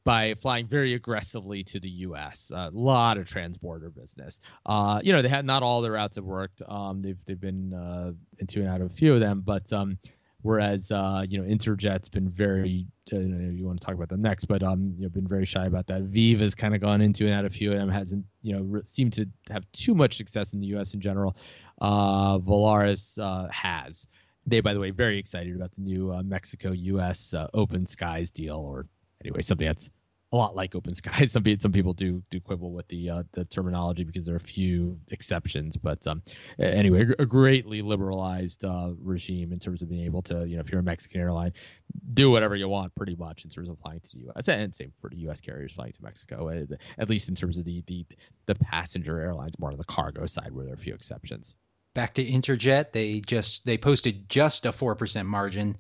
by 0.05 0.35
flying 0.35 0.67
very 0.67 0.95
aggressively 0.95 1.65
to 1.65 1.81
the 1.81 1.89
U.S. 1.89 2.53
A 2.55 2.71
lot 2.73 3.17
of 3.17 3.25
transborder 3.25 3.95
business. 3.95 4.39
Uh, 4.67 5.01
you 5.03 5.13
know, 5.13 5.23
they 5.23 5.29
had 5.29 5.47
not 5.47 5.63
all 5.63 5.81
their 5.81 5.93
routes 5.93 6.17
have 6.17 6.25
worked. 6.25 6.63
Um, 6.67 7.01
they've 7.01 7.19
they've 7.27 7.41
been 7.41 7.73
uh, 7.73 8.13
into 8.39 8.61
and 8.61 8.69
out 8.69 8.81
of 8.81 8.91
a 8.91 8.95
few 8.95 9.15
of 9.15 9.21
them, 9.21 9.41
but 9.41 9.73
um, 9.73 9.99
Whereas 10.45 10.91
uh, 10.93 11.25
you 11.27 11.41
know 11.41 11.49
Interjet's 11.49 12.11
been 12.11 12.29
very 12.29 12.87
uh, 13.11 13.17
you 13.17 13.65
want 13.65 13.81
to 13.81 13.87
talk 13.87 13.95
about 13.95 14.11
them 14.11 14.21
next, 14.21 14.45
but 14.45 14.63
um 14.63 14.93
you 14.99 15.05
know 15.05 15.09
been 15.09 15.27
very 15.27 15.47
shy 15.47 15.65
about 15.65 15.87
that. 15.87 16.03
Viva 16.03 16.45
has 16.45 16.55
kind 16.55 16.75
of 16.75 16.83
gone 16.83 17.01
into 17.01 17.25
and 17.25 17.33
out 17.33 17.47
of 17.47 17.53
a 17.53 17.55
few 17.55 17.73
of 17.73 17.79
them 17.79 17.89
hasn't 17.89 18.27
you 18.43 18.55
know 18.55 18.63
re- 18.63 18.83
seemed 18.85 19.15
to 19.15 19.27
have 19.49 19.65
too 19.73 19.95
much 19.95 20.19
success 20.19 20.53
in 20.53 20.61
the 20.61 20.67
U.S. 20.67 20.93
in 20.93 21.01
general. 21.01 21.35
Uh, 21.81 22.39
Volaris 22.39 23.19
uh, 23.19 23.49
has. 23.51 24.07
They 24.47 24.61
by 24.61 24.75
the 24.75 24.81
way 24.81 24.91
very 24.91 25.19
excited 25.19 25.57
about 25.57 25.73
the 25.73 25.81
new 25.81 26.13
uh, 26.13 26.23
Mexico 26.23 26.73
U.S. 26.73 27.33
Uh, 27.35 27.49
Open 27.55 27.87
Skies 27.87 28.31
deal, 28.31 28.57
or 28.57 28.87
anyway 29.23 29.41
something 29.41 29.67
that's 29.67 29.91
a 30.35 30.37
lot 30.37 30.57
like 30.57 30.75
open 30.75 30.95
skies. 31.03 31.33
Some 31.33 31.45
some 31.59 31.73
people 31.73 31.93
do 31.93 32.23
do 32.29 32.41
quibble 32.41 32.73
with 32.73 32.89
the 32.89 33.11
uh, 33.11 33.23
the 33.33 33.45
terminology 33.45 34.05
because 34.05 34.27
there 34.27 34.35
are 34.35 34.37
a 34.37 34.41
few 34.41 34.97
exceptions, 35.11 35.77
but 35.77 36.07
um, 36.07 36.23
anyway, 36.59 37.07
a 37.19 37.25
greatly 37.25 37.83
liberalized 37.83 38.65
uh, 38.65 38.91
regime 39.01 39.53
in 39.53 39.61
terms 39.61 39.83
of 39.83 39.89
being 39.89 40.05
able 40.05 40.23
to, 40.23 40.45
you 40.47 40.57
know, 40.57 40.61
if 40.61 40.71
you're 40.71 40.81
a 40.81 40.85
Mexican 40.85 41.21
airline, 41.21 41.53
do 42.11 42.31
whatever 42.31 42.57
you 42.57 42.69
want 42.69 42.95
pretty 42.95 43.15
much 43.15 43.45
in 43.45 43.51
terms 43.51 43.69
of 43.69 43.79
flying 43.79 44.01
to 44.01 44.11
the 44.13 44.19
U.S. 44.25 44.49
and 44.49 44.75
same 44.75 44.93
for 45.01 45.09
the 45.09 45.19
U.S. 45.19 45.41
carriers 45.41 45.73
flying 45.73 45.93
to 45.93 46.03
Mexico, 46.03 46.51
at 46.99 47.09
least 47.09 47.29
in 47.29 47.37
terms 47.37 47.57
of 47.57 47.65
the 47.65 47.83
the 47.87 48.05
the 48.47 48.57
passenger 48.57 49.21
airlines, 49.21 49.59
more 49.59 49.71
on 49.71 49.79
the 49.79 49.85
cargo 49.85 50.27
side 50.27 50.53
where 50.53 50.65
there 50.65 50.75
are 50.75 50.77
a 50.77 50.79
few 50.79 50.95
exceptions. 50.95 51.55
Back 51.95 52.15
to 52.15 52.25
Interjet, 52.25 52.93
they 52.93 53.21
just 53.21 53.65
they 53.65 53.79
posted 53.79 54.29
just 54.29 54.67
a 54.67 54.73
four 54.73 54.95
percent 54.97 55.29
margin. 55.29 55.77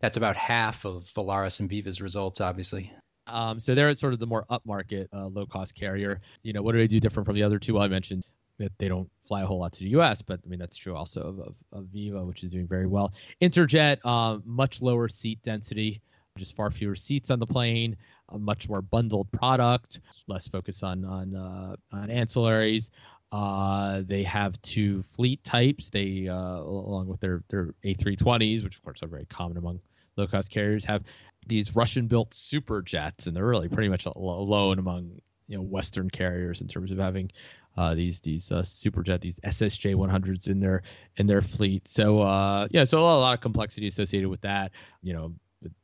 That's 0.00 0.18
about 0.18 0.36
half 0.36 0.84
of 0.84 1.04
Volaris 1.04 1.60
and 1.60 1.70
Viva's 1.70 2.02
results, 2.02 2.40
obviously. 2.40 2.92
Um, 3.26 3.58
so 3.58 3.74
they're 3.74 3.92
sort 3.94 4.12
of 4.12 4.18
the 4.18 4.26
more 4.26 4.44
upmarket, 4.50 5.08
uh, 5.12 5.26
low 5.26 5.46
cost 5.46 5.74
carrier. 5.74 6.20
You 6.42 6.52
know, 6.52 6.62
what 6.62 6.72
do 6.72 6.78
they 6.78 6.86
do 6.86 7.00
different 7.00 7.26
from 7.26 7.34
the 7.34 7.42
other 7.42 7.58
two? 7.58 7.74
Well, 7.74 7.82
I 7.82 7.88
mentioned 7.88 8.24
that 8.58 8.72
they 8.78 8.88
don't 8.88 9.10
fly 9.26 9.42
a 9.42 9.46
whole 9.46 9.58
lot 9.58 9.72
to 9.74 9.84
the 9.84 9.90
U.S., 9.90 10.22
but 10.22 10.40
I 10.44 10.48
mean 10.48 10.58
that's 10.58 10.76
true 10.76 10.94
also 10.94 11.20
of, 11.22 11.38
of, 11.40 11.54
of 11.72 11.84
Viva, 11.86 12.24
which 12.24 12.44
is 12.44 12.52
doing 12.52 12.66
very 12.66 12.86
well. 12.86 13.12
Interjet, 13.42 13.98
uh, 14.04 14.38
much 14.44 14.80
lower 14.80 15.08
seat 15.08 15.42
density, 15.42 16.00
just 16.38 16.54
far 16.54 16.70
fewer 16.70 16.94
seats 16.94 17.30
on 17.30 17.38
the 17.38 17.46
plane, 17.46 17.96
a 18.28 18.38
much 18.38 18.68
more 18.68 18.82
bundled 18.82 19.30
product, 19.32 20.00
less 20.26 20.48
focus 20.48 20.82
on 20.82 21.04
on 21.04 21.34
uh, 21.34 21.76
on 21.92 22.08
ancillaries. 22.08 22.90
Uh, 23.32 24.02
they 24.06 24.22
have 24.22 24.60
two 24.62 25.02
fleet 25.02 25.42
types. 25.42 25.90
They, 25.90 26.28
uh, 26.28 26.34
along 26.34 27.08
with 27.08 27.20
their 27.20 27.42
their 27.48 27.74
A320s, 27.84 28.62
which 28.62 28.76
of 28.76 28.82
course 28.82 29.02
are 29.02 29.08
very 29.08 29.26
common 29.26 29.56
among 29.56 29.80
low 30.16 30.26
cost 30.26 30.50
carriers, 30.50 30.84
have 30.84 31.02
these 31.46 31.74
Russian 31.76 32.06
built 32.06 32.34
super 32.34 32.82
jets, 32.82 33.26
and 33.26 33.36
they're 33.36 33.46
really 33.46 33.68
pretty 33.68 33.88
much 33.88 34.06
alone 34.06 34.78
among 34.78 35.20
you 35.48 35.56
know 35.56 35.62
Western 35.62 36.10
carriers 36.10 36.60
in 36.60 36.68
terms 36.68 36.90
of 36.90 36.98
having 36.98 37.30
uh, 37.76 37.94
these 37.94 38.20
these 38.20 38.50
uh, 38.50 38.62
super 38.62 39.02
jet 39.02 39.20
these 39.20 39.38
SSJ 39.40 39.94
100s 39.94 40.48
in 40.48 40.60
their 40.60 40.82
in 41.16 41.26
their 41.26 41.42
fleet. 41.42 41.88
So 41.88 42.22
uh, 42.22 42.68
yeah, 42.70 42.84
so 42.84 42.98
a 42.98 43.00
lot, 43.00 43.34
of 43.34 43.40
complexity 43.40 43.86
associated 43.86 44.28
with 44.28 44.42
that. 44.42 44.72
You 45.02 45.12
know, 45.14 45.34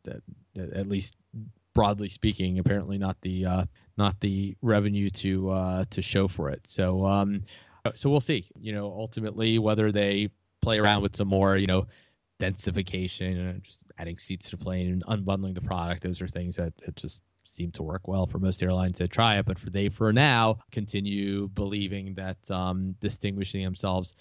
that, 0.04 0.22
at 0.56 0.88
least 0.88 1.16
broadly 1.74 2.08
speaking, 2.08 2.58
apparently 2.58 2.98
not 2.98 3.16
the 3.20 3.46
uh, 3.46 3.64
not 3.96 4.20
the 4.20 4.56
revenue 4.62 5.10
to 5.10 5.50
uh, 5.50 5.84
to 5.90 6.02
show 6.02 6.28
for 6.28 6.50
it. 6.50 6.66
So 6.66 7.06
um, 7.06 7.42
so 7.94 8.10
we'll 8.10 8.20
see. 8.20 8.46
You 8.58 8.72
know, 8.72 8.86
ultimately 8.86 9.58
whether 9.58 9.92
they 9.92 10.30
play 10.60 10.78
around 10.78 11.02
with 11.02 11.16
some 11.16 11.28
more 11.28 11.56
you 11.56 11.66
know 11.66 11.86
densification 12.42 13.50
and 13.50 13.62
just 13.62 13.84
adding 13.98 14.18
seats 14.18 14.50
to 14.50 14.56
the 14.56 14.64
plane 14.64 14.88
and 14.88 15.04
unbundling 15.04 15.54
the 15.54 15.60
product. 15.60 16.02
Those 16.02 16.20
are 16.20 16.28
things 16.28 16.56
that, 16.56 16.72
that 16.78 16.96
just 16.96 17.22
seem 17.44 17.70
to 17.72 17.82
work 17.82 18.08
well 18.08 18.26
for 18.26 18.38
most 18.38 18.62
airlines 18.62 18.98
that 18.98 19.10
try 19.10 19.38
it. 19.38 19.46
But 19.46 19.58
for 19.58 19.70
they, 19.70 19.88
for 19.88 20.12
now, 20.12 20.58
continue 20.72 21.48
believing 21.48 22.14
that 22.14 22.50
um, 22.50 22.96
distinguishing 23.00 23.62
themselves 23.64 24.16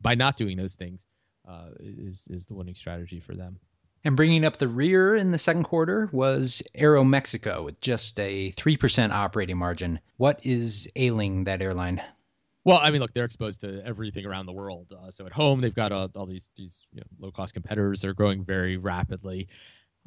by 0.00 0.14
not 0.14 0.36
doing 0.36 0.56
those 0.56 0.74
things 0.74 1.06
uh, 1.46 1.68
is 1.78 2.28
is 2.30 2.46
the 2.46 2.54
winning 2.54 2.74
strategy 2.74 3.20
for 3.20 3.34
them. 3.34 3.58
And 4.06 4.14
bringing 4.14 4.44
up 4.44 4.56
the 4.56 4.68
rear 4.68 5.16
in 5.16 5.32
the 5.32 5.36
second 5.36 5.64
quarter 5.64 6.08
was 6.12 6.62
Aeromexico 6.76 7.64
with 7.64 7.80
just 7.80 8.20
a 8.20 8.52
3% 8.52 9.10
operating 9.10 9.58
margin. 9.58 9.98
What 10.16 10.46
is 10.46 10.88
ailing 10.94 11.42
that 11.44 11.60
airline? 11.60 12.00
Well, 12.64 12.78
I 12.80 12.92
mean, 12.92 13.00
look, 13.00 13.12
they're 13.12 13.24
exposed 13.24 13.62
to 13.62 13.82
everything 13.84 14.24
around 14.24 14.46
the 14.46 14.52
world. 14.52 14.92
Uh, 14.92 15.10
so 15.10 15.26
at 15.26 15.32
home, 15.32 15.60
they've 15.60 15.74
got 15.74 15.90
uh, 15.90 16.06
all 16.14 16.26
these 16.26 16.52
these 16.54 16.84
you 16.92 17.00
know, 17.00 17.06
low 17.18 17.32
cost 17.32 17.54
competitors. 17.54 18.00
They're 18.00 18.14
growing 18.14 18.44
very 18.44 18.76
rapidly. 18.76 19.48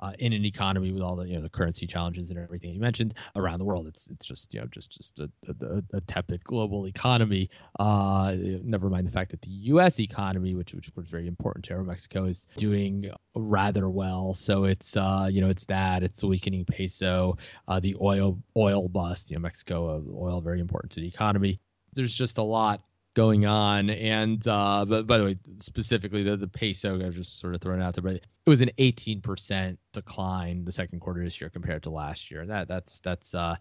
Uh, 0.01 0.13
in 0.17 0.31
an 0.31 0.45
economy 0.45 0.93
with 0.93 1.01
all 1.01 1.17
the 1.17 1.27
you 1.27 1.35
know 1.35 1.41
the 1.41 1.49
currency 1.49 1.85
challenges 1.85 2.29
and 2.29 2.39
everything 2.39 2.73
you 2.73 2.79
mentioned 2.79 3.13
around 3.35 3.59
the 3.59 3.65
world. 3.65 3.85
It's 3.88 4.09
it's 4.09 4.25
just 4.25 4.53
you 4.53 4.62
know 4.62 4.67
just 4.67 4.91
just 4.91 5.19
a, 5.19 5.29
a, 5.47 5.83
a 5.97 6.01
tepid 6.01 6.43
global 6.43 6.88
economy. 6.88 7.49
Uh, 7.77 8.33
never 8.63 8.89
mind 8.89 9.07
the 9.07 9.12
fact 9.12 9.31
that 9.31 9.41
the 9.41 9.49
U.S. 9.49 9.99
economy, 9.99 10.55
which 10.55 10.73
which 10.73 10.89
was 10.95 11.07
very 11.09 11.27
important 11.27 11.65
to 11.65 11.83
Mexico, 11.83 12.25
is 12.25 12.47
doing 12.55 13.12
rather 13.35 13.89
well. 13.89 14.33
So 14.33 14.63
it's 14.63 14.95
uh 14.95 15.27
you 15.29 15.41
know 15.41 15.49
it's 15.49 15.65
that 15.65 16.03
it's 16.03 16.21
the 16.21 16.27
weakening 16.27 16.63
peso, 16.63 17.38
uh, 17.67 17.81
the 17.81 17.97
oil 18.01 18.39
oil 18.55 18.88
bust. 18.88 19.31
You 19.31 19.38
know 19.38 19.41
Mexico 19.41 19.97
uh, 19.97 20.17
oil 20.17 20.39
very 20.39 20.62
important 20.62 20.93
to 20.93 21.01
the 21.01 21.07
economy 21.07 21.59
there's 21.93 22.13
just 22.13 22.38
a 22.38 22.43
lot 22.43 22.81
going 23.13 23.45
on. 23.45 23.89
And 23.89 24.45
uh, 24.47 24.85
but 24.85 25.07
by 25.07 25.17
the 25.17 25.25
way, 25.25 25.37
specifically 25.57 26.23
the 26.23 26.37
the 26.37 26.47
peso, 26.47 26.99
I 27.01 27.05
was 27.05 27.15
just 27.15 27.39
sort 27.39 27.55
of 27.55 27.61
throwing 27.61 27.81
out 27.81 27.95
there, 27.95 28.03
but 28.03 28.15
it 28.15 28.25
was 28.45 28.61
an 28.61 28.71
18% 28.77 29.77
decline 29.93 30.65
the 30.65 30.71
second 30.71 30.99
quarter 30.99 31.23
this 31.23 31.39
year 31.39 31.49
compared 31.49 31.83
to 31.83 31.89
last 31.89 32.31
year. 32.31 32.45
That 32.45 32.67
that's 32.67 32.99
that's 32.99 33.33
uh, 33.33 33.55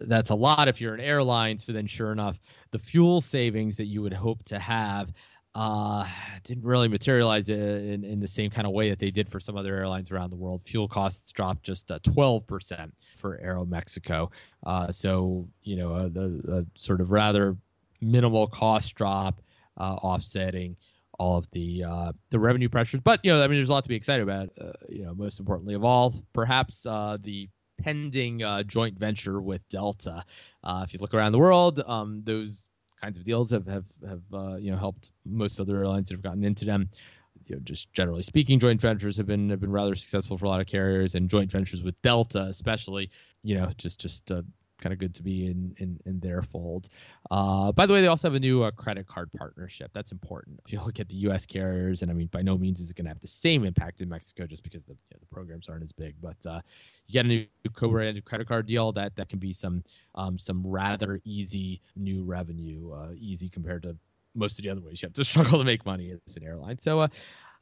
that's 0.00 0.30
a 0.30 0.34
lot 0.34 0.68
if 0.68 0.80
you're 0.80 0.94
an 0.94 1.00
airline. 1.00 1.58
So 1.58 1.72
then, 1.72 1.86
sure 1.86 2.12
enough, 2.12 2.38
the 2.70 2.78
fuel 2.78 3.20
savings 3.20 3.76
that 3.76 3.86
you 3.86 4.02
would 4.02 4.14
hope 4.14 4.44
to 4.44 4.58
have 4.58 5.12
uh, 5.54 6.06
didn't 6.44 6.64
really 6.64 6.88
materialize 6.88 7.48
in, 7.48 8.04
in 8.04 8.20
the 8.20 8.28
same 8.28 8.50
kind 8.50 8.66
of 8.66 8.72
way 8.72 8.90
that 8.90 8.98
they 8.98 9.10
did 9.10 9.28
for 9.28 9.38
some 9.38 9.56
other 9.56 9.74
airlines 9.74 10.10
around 10.10 10.30
the 10.30 10.36
world. 10.36 10.62
Fuel 10.64 10.88
costs 10.88 11.30
dropped 11.32 11.62
just 11.62 11.90
uh, 11.90 11.98
12% 12.00 12.90
for 13.18 13.38
Aeromexico. 13.38 14.30
Uh, 14.64 14.90
so, 14.92 15.48
you 15.62 15.76
know, 15.76 15.94
uh, 15.94 16.08
the 16.08 16.66
sort 16.74 17.00
of 17.00 17.10
rather 17.10 17.56
minimal 18.02 18.46
cost 18.48 18.94
drop 18.94 19.40
uh, 19.78 19.94
offsetting 19.94 20.76
all 21.18 21.38
of 21.38 21.50
the 21.52 21.84
uh, 21.84 22.12
the 22.30 22.38
revenue 22.38 22.68
pressures. 22.68 23.00
But 23.02 23.20
you 23.22 23.32
know, 23.32 23.42
I 23.42 23.46
mean, 23.46 23.58
there's 23.58 23.68
a 23.68 23.72
lot 23.72 23.84
to 23.84 23.88
be 23.88 23.94
excited 23.94 24.22
about. 24.22 24.50
Uh, 24.60 24.72
you 24.88 25.04
know, 25.04 25.14
most 25.14 25.40
importantly 25.40 25.74
of 25.74 25.84
all, 25.84 26.14
perhaps 26.32 26.84
uh, 26.84 27.18
the 27.20 27.48
pending 27.80 28.42
uh, 28.42 28.62
joint 28.62 28.98
venture 28.98 29.40
with 29.40 29.66
Delta. 29.68 30.24
Uh, 30.62 30.82
if 30.84 30.92
you 30.92 31.00
look 31.00 31.14
around 31.14 31.32
the 31.32 31.38
world, 31.38 31.80
um, 31.84 32.18
those 32.18 32.68
kinds 33.00 33.18
of 33.18 33.24
deals 33.24 33.50
have 33.50 33.66
have 33.66 33.84
have 34.06 34.60
you 34.60 34.72
know 34.72 34.78
helped 34.78 35.10
most 35.24 35.60
other 35.60 35.76
airlines 35.78 36.08
that 36.08 36.14
have 36.14 36.22
gotten 36.22 36.44
into 36.44 36.64
them. 36.64 36.90
You 37.46 37.56
know, 37.56 37.60
just 37.62 37.92
generally 37.92 38.22
speaking, 38.22 38.58
joint 38.58 38.80
ventures 38.80 39.16
have 39.16 39.26
been 39.26 39.50
have 39.50 39.60
been 39.60 39.72
rather 39.72 39.94
successful 39.94 40.38
for 40.38 40.46
a 40.46 40.48
lot 40.48 40.60
of 40.60 40.66
carriers, 40.66 41.14
and 41.14 41.28
joint 41.28 41.50
ventures 41.50 41.82
with 41.82 42.00
Delta, 42.02 42.42
especially, 42.42 43.10
you 43.42 43.56
know, 43.56 43.70
just 43.76 44.00
just 44.00 44.30
kind 44.82 44.92
of 44.92 44.98
good 44.98 45.14
to 45.14 45.22
be 45.22 45.46
in 45.46 45.74
in, 45.78 46.00
in 46.04 46.20
their 46.20 46.42
fold. 46.42 46.88
Uh, 47.30 47.72
by 47.72 47.86
the 47.86 47.92
way, 47.92 48.00
they 48.00 48.08
also 48.08 48.28
have 48.28 48.34
a 48.34 48.40
new 48.40 48.62
uh, 48.62 48.70
credit 48.72 49.06
card 49.06 49.30
partnership. 49.36 49.90
That's 49.94 50.12
important. 50.12 50.60
If 50.66 50.72
you 50.72 50.80
look 50.80 51.00
at 51.00 51.08
the 51.08 51.14
U.S. 51.26 51.46
carriers, 51.46 52.02
and 52.02 52.10
I 52.10 52.14
mean, 52.14 52.26
by 52.26 52.42
no 52.42 52.58
means 52.58 52.80
is 52.80 52.90
it 52.90 52.96
going 52.96 53.06
to 53.06 53.10
have 53.10 53.20
the 53.20 53.26
same 53.26 53.64
impact 53.64 54.00
in 54.02 54.08
Mexico, 54.08 54.46
just 54.46 54.62
because 54.62 54.84
the, 54.84 54.92
you 54.92 55.14
know, 55.14 55.18
the 55.20 55.34
programs 55.34 55.68
aren't 55.68 55.84
as 55.84 55.92
big. 55.92 56.16
But 56.20 56.44
uh, 56.44 56.60
you 57.06 57.12
get 57.12 57.24
a 57.24 57.28
new 57.28 57.46
co-branded 57.72 58.24
credit 58.24 58.48
card 58.48 58.66
deal 58.66 58.92
that 58.92 59.16
that 59.16 59.28
can 59.28 59.38
be 59.38 59.52
some 59.52 59.84
um, 60.14 60.38
some 60.38 60.66
rather 60.66 61.20
easy 61.24 61.80
new 61.96 62.24
revenue, 62.24 62.92
uh, 62.92 63.12
easy 63.16 63.48
compared 63.48 63.84
to 63.84 63.96
most 64.34 64.58
of 64.58 64.64
the 64.64 64.70
other 64.70 64.80
ways 64.80 65.02
you 65.02 65.06
have 65.06 65.14
to 65.14 65.24
struggle 65.32 65.58
to 65.58 65.64
make 65.64 65.86
money 65.86 66.12
as 66.26 66.36
an 66.36 66.44
airline. 66.44 66.78
So 66.78 67.00
uh, 67.00 67.08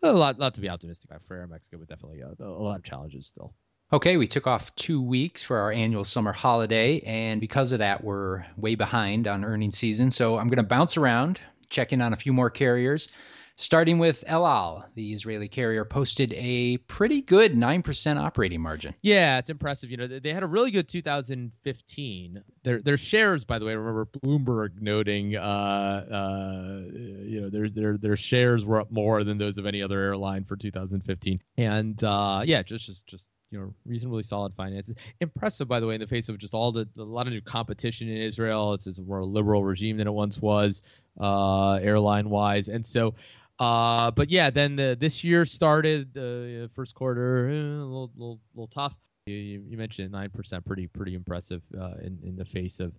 a 0.03 0.13
lot 0.13 0.39
lot 0.39 0.55
to 0.55 0.61
be 0.61 0.71
optimistic 0.71 1.11
about 1.11 1.23
for 1.27 1.37
Aeromexico, 1.37 1.79
but 1.79 1.89
definitely 1.89 2.23
uh, 2.23 2.35
a 2.41 2.47
lot 2.47 2.79
of 2.79 2.85
challenges 2.85 3.27
still. 3.27 3.53
Okay, 3.93 4.17
we 4.17 4.29
took 4.29 4.47
off 4.47 4.73
two 4.77 5.03
weeks 5.03 5.43
for 5.43 5.59
our 5.59 5.73
annual 5.73 6.05
summer 6.05 6.33
holiday, 6.33 7.01
and 7.01 7.41
because 7.41 7.73
of 7.73 7.81
that, 7.81 8.05
we're 8.05 8.45
way 8.57 8.77
behind 8.77 9.27
on 9.27 9.45
earnings 9.45 9.77
season. 9.77 10.13
So 10.13 10.39
I'm 10.39 10.47
going 10.47 10.59
to 10.59 10.63
bounce 10.63 10.97
around, 10.97 11.41
check 11.71 11.93
in 11.93 12.01
on 12.01 12.13
a 12.13 12.17
few 12.17 12.33
more 12.33 12.51
carriers. 12.51 13.09
Starting 13.57 13.99
with 13.99 14.23
El 14.29 14.47
Al, 14.47 14.87
the 14.95 15.13
Israeli 15.13 15.49
carrier 15.49 15.85
posted 15.85 16.33
a 16.35 16.77
pretty 16.77 17.21
good 17.21 17.53
9% 17.53 18.17
operating 18.17 18.63
margin. 18.63 18.95
Yeah, 19.03 19.39
it's 19.39 19.51
impressive. 19.51 19.91
You 19.91 19.97
know, 19.97 20.07
they 20.07 20.33
had 20.33 20.45
a 20.45 20.47
really 20.47 20.71
good 20.71 20.89
2015. 20.89 22.45
Their 22.63 22.81
their 22.81 22.97
shares, 22.97 23.45
by 23.45 23.59
the 23.59 23.67
way, 23.67 23.73
I 23.73 23.75
remember 23.75 24.07
Bloomberg 24.07 24.81
noting, 24.81 25.37
uh, 25.37 25.41
uh, 25.41 26.83
you 26.95 27.41
know, 27.41 27.51
their 27.51 27.69
their 27.69 27.99
their 27.99 28.17
shares 28.17 28.65
were 28.65 28.81
up 28.81 28.93
more 28.93 29.25
than 29.25 29.37
those 29.37 29.59
of 29.59 29.67
any 29.67 29.83
other 29.83 30.01
airline 30.01 30.45
for 30.45 30.57
2015. 30.57 31.43
And 31.59 32.03
uh, 32.05 32.43
yeah, 32.45 32.63
just 32.63 32.87
just 32.87 33.07
just 33.09 33.29
you 33.51 33.59
know 33.59 33.75
reasonably 33.85 34.23
solid 34.23 34.55
finances. 34.55 34.95
Impressive, 35.21 35.69
by 35.69 35.81
the 35.81 35.87
way, 35.87 35.95
in 35.95 36.01
the 36.01 36.07
face 36.07 36.29
of 36.29 36.39
just 36.39 36.55
all 36.55 36.73
the 36.73 36.89
a 36.99 37.03
lot 37.03 37.27
of 37.27 37.33
new 37.33 37.41
competition 37.41 38.09
in 38.09 38.17
Israel. 38.17 38.75
It's, 38.75 38.87
it's 38.87 38.99
a 38.99 39.03
more 39.03 39.25
liberal 39.25 39.65
regime 39.65 39.97
than 39.97 40.07
it 40.07 40.13
once 40.13 40.41
was, 40.41 40.83
uh, 41.21 41.75
airline 41.75 42.31
wise, 42.31 42.69
and 42.69 42.87
so 42.87 43.15
uh, 43.61 44.11
but 44.13 44.31
yeah, 44.31 44.49
then 44.49 44.75
the, 44.75 44.97
this 44.99 45.23
year 45.23 45.45
started 45.45 46.15
the 46.15 46.63
uh, 46.65 46.69
first 46.75 46.95
quarter 46.95 47.47
eh, 47.47 47.53
a 47.53 47.85
little, 47.85 48.11
little, 48.17 48.41
little 48.55 48.67
tough. 48.67 48.95
You, 49.27 49.35
you 49.37 49.77
mentioned 49.77 50.11
nine 50.11 50.31
percent, 50.31 50.65
pretty 50.65 50.87
pretty 50.87 51.15
impressive 51.15 51.63
uh, 51.79 51.93
in 52.03 52.19
in 52.25 52.37
the 52.37 52.45
face 52.47 52.81
of 52.81 52.99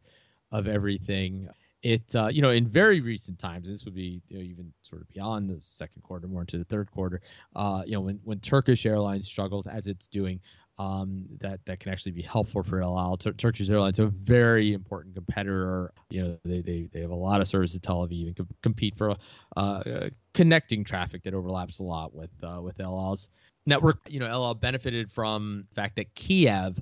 of 0.52 0.68
everything. 0.68 1.50
It 1.84 2.16
uh, 2.16 2.28
you 2.28 2.42
know 2.42 2.52
in 2.52 2.68
very 2.68 3.02
recent 3.02 3.40
times, 3.40 3.68
this 3.68 3.86
would 3.86 3.96
be 3.96 4.22
you 4.28 4.38
know, 4.38 4.44
even 4.44 4.72
sort 4.82 5.02
of 5.02 5.08
beyond 5.10 5.50
the 5.50 5.58
second 5.62 6.04
quarter, 6.04 6.28
more 6.28 6.42
into 6.42 6.58
the 6.58 6.66
third 6.66 6.92
quarter. 6.92 7.22
Uh, 7.56 7.82
you 7.86 7.94
know 7.94 8.02
when 8.02 8.20
when 8.24 8.40
Turkish 8.40 8.86
Airlines 8.86 9.26
struggles 9.26 9.66
as 9.66 9.88
it's 9.88 10.08
doing, 10.08 10.40
um, 10.78 11.26
that 11.40 11.64
that 11.66 11.80
can 11.80 11.92
actually 11.92 12.14
be 12.14 12.22
helpful 12.22 12.64
for 12.64 12.82
El 12.82 12.98
Al. 12.98 13.18
Tur- 13.18 13.34
Turkish 13.34 13.70
Airlines 13.70 14.00
a 14.00 14.08
very 14.08 14.74
important 14.74 15.16
competitor. 15.16 15.92
You 16.10 16.24
know, 16.24 16.38
they, 16.44 16.62
they, 16.62 16.90
they 16.92 17.02
have 17.02 17.12
a 17.12 17.16
lot 17.16 17.42
of 17.42 17.48
service 17.48 17.74
to 17.74 17.80
Tel 17.80 18.08
Aviv 18.08 18.28
and 18.28 18.36
com- 18.36 18.48
compete 18.62 18.96
for 18.98 19.16
uh, 19.58 20.10
connecting 20.34 20.84
traffic 20.84 21.24
that 21.24 21.34
overlaps 21.34 21.80
a 21.80 21.84
lot 21.84 22.14
with 22.16 22.32
uh, 22.44 22.60
with 22.62 22.80
El 22.80 22.98
Al's 22.98 23.30
network. 23.66 24.00
You 24.08 24.20
know, 24.20 24.28
El 24.28 24.44
Al 24.44 24.56
benefited 24.56 25.12
from 25.12 25.66
the 25.70 25.76
fact 25.76 25.98
that 25.98 26.16
Kiev 26.16 26.80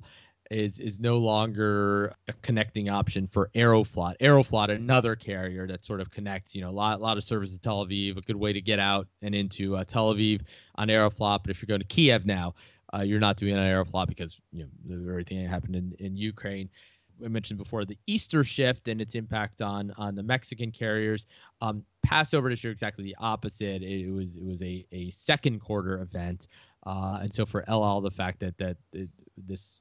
is 0.50 0.80
is 0.80 0.98
no 0.98 1.18
longer 1.18 2.12
a 2.28 2.32
connecting 2.42 2.88
option 2.88 3.26
for 3.26 3.50
Aeroflot. 3.54 4.16
Aeroflot, 4.20 4.70
another 4.70 5.14
carrier 5.14 5.66
that 5.68 5.84
sort 5.84 6.00
of 6.00 6.10
connects, 6.10 6.54
you 6.54 6.60
know, 6.60 6.70
a 6.70 6.72
lot, 6.72 7.00
lot 7.00 7.16
of 7.16 7.24
service 7.24 7.52
to 7.52 7.60
Tel 7.60 7.86
Aviv, 7.86 8.16
a 8.16 8.20
good 8.20 8.36
way 8.36 8.52
to 8.52 8.60
get 8.60 8.78
out 8.78 9.06
and 9.22 9.34
into 9.34 9.76
uh, 9.76 9.84
Tel 9.84 10.12
Aviv 10.12 10.42
on 10.74 10.88
Aeroflot. 10.88 11.40
But 11.42 11.50
if 11.50 11.62
you're 11.62 11.68
going 11.68 11.80
to 11.80 11.86
Kiev 11.86 12.26
now, 12.26 12.54
uh, 12.92 13.02
you're 13.02 13.20
not 13.20 13.36
doing 13.36 13.54
an 13.54 13.60
Aeroflot 13.60 14.08
because 14.08 14.38
you 14.52 14.68
know 14.84 15.10
everything 15.10 15.42
that 15.42 15.48
happened 15.48 15.76
in, 15.76 15.94
in 15.98 16.16
Ukraine. 16.16 16.68
I 17.24 17.28
mentioned 17.28 17.58
before 17.58 17.84
the 17.84 17.98
Easter 18.06 18.44
shift 18.44 18.88
and 18.88 19.00
its 19.00 19.14
impact 19.14 19.62
on 19.62 19.92
on 19.96 20.14
the 20.14 20.22
Mexican 20.22 20.72
carriers. 20.72 21.26
Um, 21.60 21.84
Passover 22.02 22.48
this 22.48 22.64
year 22.64 22.72
exactly 22.72 23.04
the 23.04 23.16
opposite. 23.18 23.82
It, 23.82 24.06
it 24.06 24.10
was 24.10 24.36
it 24.36 24.44
was 24.44 24.62
a, 24.62 24.86
a 24.90 25.10
second 25.10 25.60
quarter 25.60 26.00
event, 26.00 26.48
uh, 26.84 27.20
and 27.22 27.32
so 27.32 27.46
for 27.46 27.62
El 27.68 27.84
Al 27.84 28.00
the 28.00 28.10
fact 28.10 28.40
that 28.40 28.58
that 28.58 28.78
it, 28.92 29.10
this 29.36 29.80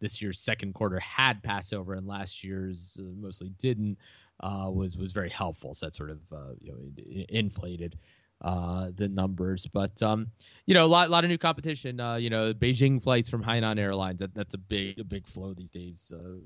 this 0.00 0.22
year's 0.22 0.40
second 0.40 0.74
quarter 0.74 1.00
had 1.00 1.42
Passover 1.42 1.94
and 1.94 2.06
last 2.06 2.44
year's 2.44 2.96
uh, 3.00 3.04
mostly 3.18 3.50
didn't 3.58 3.98
uh, 4.40 4.70
was 4.72 4.96
was 4.96 5.12
very 5.12 5.30
helpful. 5.30 5.74
So 5.74 5.86
that 5.86 5.94
sort 5.94 6.10
of 6.10 6.20
uh, 6.32 6.54
you 6.60 6.72
know 6.72 7.24
inflated 7.28 7.98
uh, 8.40 8.90
the 8.94 9.08
numbers. 9.08 9.66
But 9.66 10.02
um, 10.02 10.28
you 10.66 10.74
know, 10.74 10.84
a 10.84 10.86
lot, 10.86 11.10
lot 11.10 11.24
of 11.24 11.30
new 11.30 11.38
competition. 11.38 12.00
Uh, 12.00 12.16
you 12.16 12.30
know, 12.30 12.52
Beijing 12.52 13.02
flights 13.02 13.28
from 13.28 13.42
Hainan 13.42 13.78
Airlines. 13.78 14.20
That, 14.20 14.34
that's 14.34 14.54
a 14.54 14.58
big, 14.58 14.98
a 14.98 15.04
big 15.04 15.26
flow 15.26 15.54
these 15.54 15.70
days. 15.70 16.12
Uh, 16.14 16.38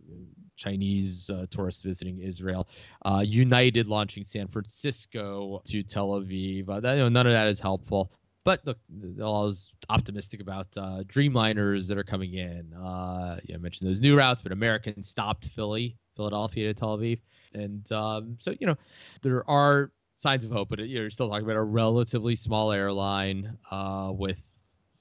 Chinese 0.57 1.31
uh, 1.31 1.47
tourists 1.51 1.83
visiting 1.83 2.21
Israel. 2.21 2.69
Uh, 3.05 3.23
United 3.27 3.89
launching 3.89 4.25
San 4.25 4.49
Francisco 4.49 5.61
to 5.67 5.83
Tel 5.83 6.11
Aviv. 6.11 6.69
Uh, 6.69 6.81
that, 6.81 6.95
you 6.95 7.01
know, 7.01 7.09
none 7.09 7.27
of 7.27 7.33
that 7.33 7.49
is 7.49 7.61
helpful. 7.61 8.13
But 8.45 8.67
look, 8.67 8.79
I 8.91 9.23
was 9.23 9.71
optimistic 9.89 10.41
about 10.41 10.67
uh, 10.77 11.05
Dreamliners 11.05 11.89
that 11.89 11.99
are 11.99 12.05
coming 12.05 12.35
in. 12.35 12.75
Uh, 12.75 13.39
know, 13.49 13.55
I 13.55 13.59
mentioned 13.59 13.89
those 13.89 14.01
new 14.01 14.17
routes, 14.17 14.43
but 14.43 14.53
American 14.53 15.03
stopped 15.03 15.47
Philly, 15.55 15.97
Philadelphia 16.17 16.73
to 16.73 16.75
Tel 16.75 16.99
Aviv, 16.99 17.21
and 17.55 17.91
um, 17.93 18.37
so 18.41 18.55
you 18.59 18.67
know, 18.67 18.77
there 19.23 19.49
are 19.49 19.93
signs 20.15 20.45
of 20.45 20.51
hope, 20.51 20.69
but 20.69 20.81
you're 20.81 21.11
still 21.11 21.29
talking 21.29 21.45
about 21.45 21.57
a 21.57 21.63
relatively 21.63 22.37
small 22.37 22.73
airline 22.73 23.59
uh, 23.71 24.13
with 24.15 24.43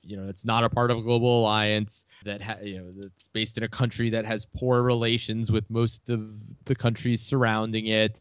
you 0.04 0.18
know 0.18 0.28
it's 0.30 0.46
not 0.46 0.64
a 0.64 0.70
part 0.70 0.92
of 0.92 0.98
a 0.98 1.02
global 1.02 1.42
alliance 1.42 2.06
that 2.26 2.42
ha- 2.42 2.58
you 2.64 2.80
know 2.80 2.92
that's 2.96 3.28
based 3.30 3.58
in 3.58 3.64
a 3.64 3.68
country 3.68 4.12
that 4.12 4.26
has 4.26 4.46
poor 4.46 4.82
relations 4.82 5.52
with 5.52 5.70
most 5.70 6.10
of 6.10 6.28
the 6.66 6.76
countries 6.76 7.22
surrounding 7.22 7.88
it 7.88 8.20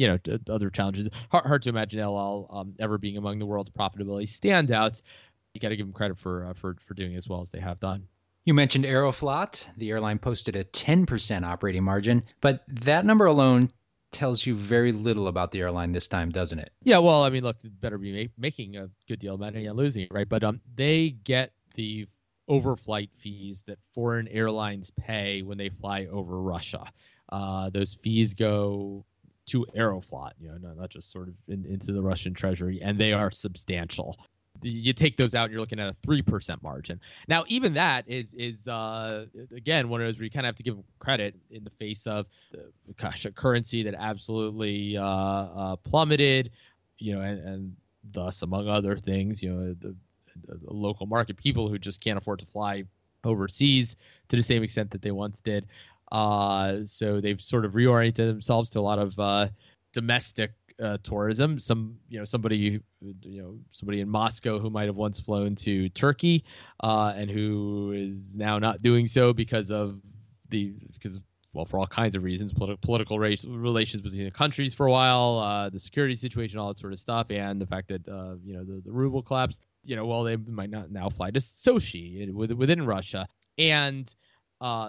you 0.00 0.08
know 0.08 0.38
other 0.48 0.70
challenges 0.70 1.08
hard, 1.30 1.44
hard 1.44 1.62
to 1.62 1.68
imagine 1.68 2.00
El 2.00 2.18
Al 2.18 2.46
um, 2.50 2.74
ever 2.78 2.96
being 2.96 3.18
among 3.18 3.38
the 3.38 3.46
world's 3.46 3.70
profitability 3.70 4.24
standouts 4.24 5.02
you 5.52 5.60
got 5.60 5.68
to 5.68 5.76
give 5.76 5.86
them 5.86 5.92
credit 5.92 6.18
for 6.18 6.46
uh, 6.46 6.54
for 6.54 6.76
for 6.86 6.94
doing 6.94 7.14
as 7.16 7.28
well 7.28 7.42
as 7.42 7.50
they 7.50 7.60
have 7.60 7.78
done 7.78 8.08
you 8.44 8.54
mentioned 8.54 8.86
Aeroflot. 8.86 9.68
The 9.76 9.90
airline 9.90 10.18
posted 10.18 10.56
a 10.56 10.64
10% 10.64 11.44
operating 11.44 11.84
margin, 11.84 12.24
but 12.40 12.64
that 12.68 13.04
number 13.04 13.26
alone 13.26 13.70
tells 14.12 14.44
you 14.44 14.56
very 14.56 14.92
little 14.92 15.28
about 15.28 15.52
the 15.52 15.60
airline 15.60 15.92
this 15.92 16.08
time, 16.08 16.30
doesn't 16.30 16.58
it? 16.58 16.70
Yeah, 16.82 16.98
well, 16.98 17.22
I 17.22 17.30
mean, 17.30 17.42
look, 17.42 17.58
better 17.62 17.98
be 17.98 18.24
ma- 18.24 18.32
making 18.38 18.76
a 18.76 18.88
good 19.06 19.18
deal 19.18 19.34
of 19.34 19.40
money 19.40 19.66
and 19.66 19.76
losing 19.76 20.04
it, 20.04 20.08
right? 20.10 20.28
But 20.28 20.42
um, 20.42 20.62
they 20.74 21.10
get 21.10 21.52
the 21.74 22.08
overflight 22.48 23.10
fees 23.18 23.62
that 23.66 23.78
foreign 23.94 24.26
airlines 24.26 24.90
pay 24.90 25.42
when 25.42 25.58
they 25.58 25.68
fly 25.68 26.06
over 26.06 26.40
Russia. 26.40 26.90
Uh, 27.28 27.70
those 27.70 27.94
fees 27.94 28.34
go 28.34 29.04
to 29.50 29.66
Aeroflot, 29.76 30.32
you 30.40 30.48
know, 30.48 30.72
not, 30.74 30.90
just 30.90 31.10
sort 31.10 31.28
of 31.28 31.34
in, 31.48 31.64
into 31.66 31.92
the 31.92 32.02
Russian 32.02 32.34
treasury, 32.34 32.80
and 32.82 32.98
they 32.98 33.12
are 33.12 33.30
substantial. 33.30 34.16
You 34.62 34.92
take 34.92 35.16
those 35.16 35.34
out 35.34 35.44
and 35.44 35.52
you're 35.52 35.60
looking 35.60 35.80
at 35.80 35.88
a 35.88 36.06
3% 36.06 36.62
margin. 36.62 37.00
Now 37.26 37.44
even 37.48 37.74
that 37.74 38.04
is 38.08 38.34
is 38.34 38.68
uh, 38.68 39.24
again 39.56 39.88
one 39.88 40.02
of 40.02 40.06
those 40.06 40.18
where 40.18 40.24
you 40.24 40.30
kind 40.30 40.44
of 40.44 40.48
have 40.48 40.56
to 40.56 40.62
give 40.62 40.76
credit 40.98 41.34
in 41.50 41.64
the 41.64 41.70
face 41.70 42.06
of 42.06 42.26
the, 42.52 42.70
gosh 42.98 43.24
a 43.24 43.32
currency 43.32 43.84
that 43.84 43.94
absolutely 43.94 44.98
uh, 44.98 45.04
uh, 45.04 45.76
plummeted 45.76 46.50
you 46.98 47.14
know 47.14 47.22
and, 47.22 47.40
and, 47.40 47.76
thus 48.12 48.40
among 48.40 48.66
other 48.66 48.96
things 48.96 49.42
you 49.42 49.52
know 49.52 49.74
the, 49.78 49.94
the, 50.46 50.58
local 50.72 51.06
market 51.06 51.36
people 51.36 51.68
who 51.68 51.78
just 51.78 52.00
can't 52.00 52.16
afford 52.16 52.38
to 52.38 52.46
fly 52.46 52.84
overseas 53.24 53.94
to 54.28 54.36
the 54.36 54.42
same 54.42 54.62
extent 54.62 54.92
that 54.92 55.02
they 55.02 55.10
once 55.10 55.42
did 55.42 55.66
uh, 56.10 56.84
so 56.84 57.20
they've 57.20 57.40
sort 57.40 57.64
of 57.64 57.72
reoriented 57.72 58.26
themselves 58.26 58.70
to 58.70 58.80
a 58.80 58.82
lot 58.82 58.98
of 58.98 59.18
uh, 59.18 59.48
domestic 59.92 60.52
uh, 60.82 60.98
tourism. 61.02 61.58
Some, 61.58 61.98
you 62.08 62.18
know, 62.18 62.24
somebody, 62.24 62.80
you 63.00 63.42
know, 63.42 63.58
somebody 63.70 64.00
in 64.00 64.08
Moscow 64.08 64.58
who 64.58 64.70
might 64.70 64.86
have 64.86 64.96
once 64.96 65.20
flown 65.20 65.54
to 65.56 65.88
Turkey, 65.90 66.44
uh, 66.82 67.12
and 67.16 67.30
who 67.30 67.92
is 67.92 68.36
now 68.36 68.58
not 68.58 68.82
doing 68.82 69.06
so 69.06 69.32
because 69.32 69.70
of 69.70 70.00
the 70.48 70.72
because 70.94 71.20
well, 71.52 71.64
for 71.64 71.78
all 71.78 71.86
kinds 71.86 72.14
of 72.14 72.22
reasons, 72.22 72.52
politi- 72.52 72.80
political 72.80 73.18
race, 73.18 73.44
relations 73.44 74.02
between 74.02 74.24
the 74.24 74.30
countries 74.30 74.72
for 74.72 74.86
a 74.86 74.90
while, 74.90 75.38
uh, 75.38 75.68
the 75.68 75.80
security 75.80 76.14
situation, 76.14 76.60
all 76.60 76.68
that 76.68 76.78
sort 76.78 76.92
of 76.92 76.98
stuff, 76.98 77.26
and 77.30 77.60
the 77.60 77.66
fact 77.66 77.88
that 77.88 78.08
uh, 78.08 78.34
you 78.44 78.54
know 78.54 78.64
the, 78.64 78.80
the 78.84 78.92
ruble 78.92 79.22
collapsed. 79.22 79.60
You 79.84 79.96
know, 79.96 80.06
well, 80.06 80.24
they 80.24 80.36
might 80.36 80.70
not 80.70 80.90
now 80.90 81.08
fly 81.08 81.30
to 81.30 81.40
Sochi 81.40 82.32
within 82.32 82.84
Russia, 82.84 83.28
and 83.58 84.12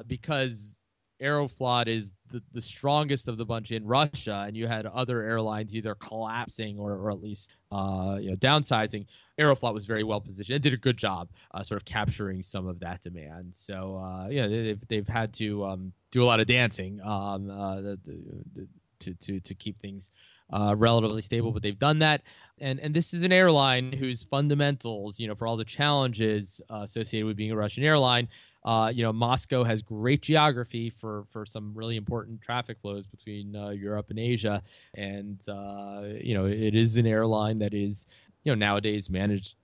because 0.08 0.81
Aeroflot 1.22 1.88
is 1.88 2.14
the, 2.32 2.42
the 2.54 2.62
strongest 2.62 3.28
of 3.28 3.38
the 3.38 3.46
bunch 3.46 3.72
in 3.72 3.86
Russia, 3.86 4.44
and 4.48 4.58
you 4.58 4.68
had 4.68 4.86
other 4.86 5.22
airlines 5.22 5.76
either 5.76 5.96
collapsing 5.96 6.80
or, 6.80 6.94
or 6.94 7.12
at 7.12 7.22
least 7.22 7.52
uh, 7.72 8.18
you 8.20 8.32
know 8.32 8.36
downsizing. 8.36 9.06
Aeroflot 9.40 9.74
was 9.74 9.86
very 9.86 10.04
well 10.04 10.22
positioned 10.22 10.56
and 10.56 10.64
did 10.64 10.74
a 10.74 10.78
good 10.78 10.98
job 10.98 11.30
uh, 11.54 11.64
sort 11.64 11.82
of 11.82 11.86
capturing 11.86 12.44
some 12.44 12.68
of 12.68 12.80
that 12.80 13.02
demand. 13.02 13.56
So 13.56 13.98
uh, 13.98 14.28
yeah, 14.30 14.48
they've, 14.48 14.88
they've 14.88 15.08
had 15.08 15.34
to 15.36 15.66
um, 15.66 15.94
do 16.12 16.24
a 16.24 16.26
lot 16.26 16.40
of 16.40 16.48
dancing 16.48 17.02
um, 17.02 17.50
uh, 17.50 17.76
the, 17.82 18.00
the, 18.06 18.68
to, 19.02 19.14
to 19.16 19.40
to 19.40 19.56
keep 19.56 19.80
things 19.80 20.12
uh, 20.52 20.76
relatively 20.78 21.22
stable, 21.22 21.52
but 21.52 21.62
they've 21.64 21.78
done 21.78 22.00
that. 22.00 22.22
And 22.60 22.80
and 22.80 22.94
this 22.94 23.14
is 23.14 23.24
an 23.24 23.32
airline 23.32 23.92
whose 23.92 24.24
fundamentals, 24.24 25.20
you 25.20 25.28
know, 25.28 25.36
for 25.36 25.48
all 25.48 25.58
the 25.58 25.66
challenges 25.66 26.62
uh, 26.70 26.82
associated 26.84 27.26
with 27.26 27.38
being 27.38 27.52
a 27.52 27.56
Russian 27.56 27.84
airline, 27.84 28.28
uh, 28.64 28.92
you 28.94 29.04
know, 29.04 29.12
Moscow 29.14 29.64
has 29.64 29.82
great 29.82 30.22
geography 30.22 30.90
for 30.90 31.26
for 31.30 31.46
some 31.46 31.74
really 31.74 31.98
important 31.98 32.42
traffic 32.42 32.78
flows 32.82 33.08
between 33.08 33.56
uh, 33.56 33.70
Europe 33.70 34.10
and 34.10 34.20
Asia, 34.20 34.62
and 34.94 35.40
uh, 35.48 36.04
you 36.22 36.34
know, 36.34 36.46
it 36.46 36.76
is 36.76 36.98
an 36.98 37.08
airline 37.08 37.60
that 37.60 37.74
is, 37.74 38.08
you 38.44 38.52
know, 38.52 38.56
nowadays 38.56 39.10
managed 39.10 39.56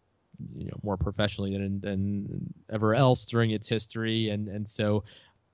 you 0.55 0.65
know 0.65 0.77
more 0.83 0.97
professionally 0.97 1.57
than 1.57 1.79
than 1.79 2.53
ever 2.71 2.93
else 2.93 3.25
during 3.25 3.51
its 3.51 3.67
history 3.67 4.29
and 4.29 4.47
and 4.47 4.67
so 4.67 5.03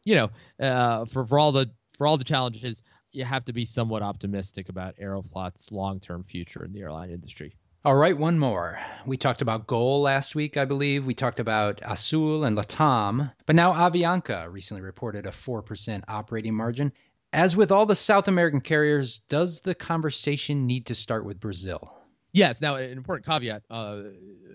you 0.04 0.16
know 0.16 0.30
uh, 0.60 1.06
for 1.06 1.26
for 1.26 1.40
all 1.40 1.54
the 1.54 1.70
for 1.98 2.06
all 2.06 2.18
the 2.18 2.26
challenges 2.26 2.82
you 3.14 3.24
have 3.24 3.46
to 3.46 3.54
be 3.54 3.64
somewhat 3.64 4.02
optimistic 4.02 4.70
about 4.70 4.98
Aeroflot's 4.98 5.72
long-term 5.72 6.24
future 6.24 6.66
in 6.66 6.74
the 6.74 6.82
airline 6.82 7.12
industry. 7.12 7.56
All 7.86 7.96
right, 7.98 8.18
one 8.18 8.40
more. 8.40 8.80
We 9.06 9.18
talked 9.18 9.42
about 9.42 9.68
GOL 9.68 10.04
last 10.04 10.36
week, 10.36 10.56
I 10.56 10.64
believe. 10.64 11.06
We 11.06 11.16
talked 11.16 11.42
about 11.42 11.82
Azul 11.84 12.46
and 12.46 12.58
Latam. 12.58 13.34
But 13.46 13.58
now 13.58 13.74
Avianca 13.74 14.50
recently 14.50 14.80
reported 14.80 15.26
a 15.26 15.32
4% 15.32 16.04
operating 16.08 16.56
margin. 16.56 16.94
As 17.34 17.58
with 17.58 17.74
all 17.74 17.86
the 17.86 17.94
South 17.94 18.30
American 18.30 18.62
carriers, 18.62 19.20
does 19.20 19.60
the 19.60 19.76
conversation 19.76 20.66
need 20.66 20.86
to 20.86 20.96
start 20.96 21.26
with 21.26 21.42
Brazil? 21.42 21.94
Yes. 22.32 22.62
Now, 22.62 22.76
an 22.78 22.92
important 22.92 23.26
caveat 23.26 23.64
uh, 23.70 24.04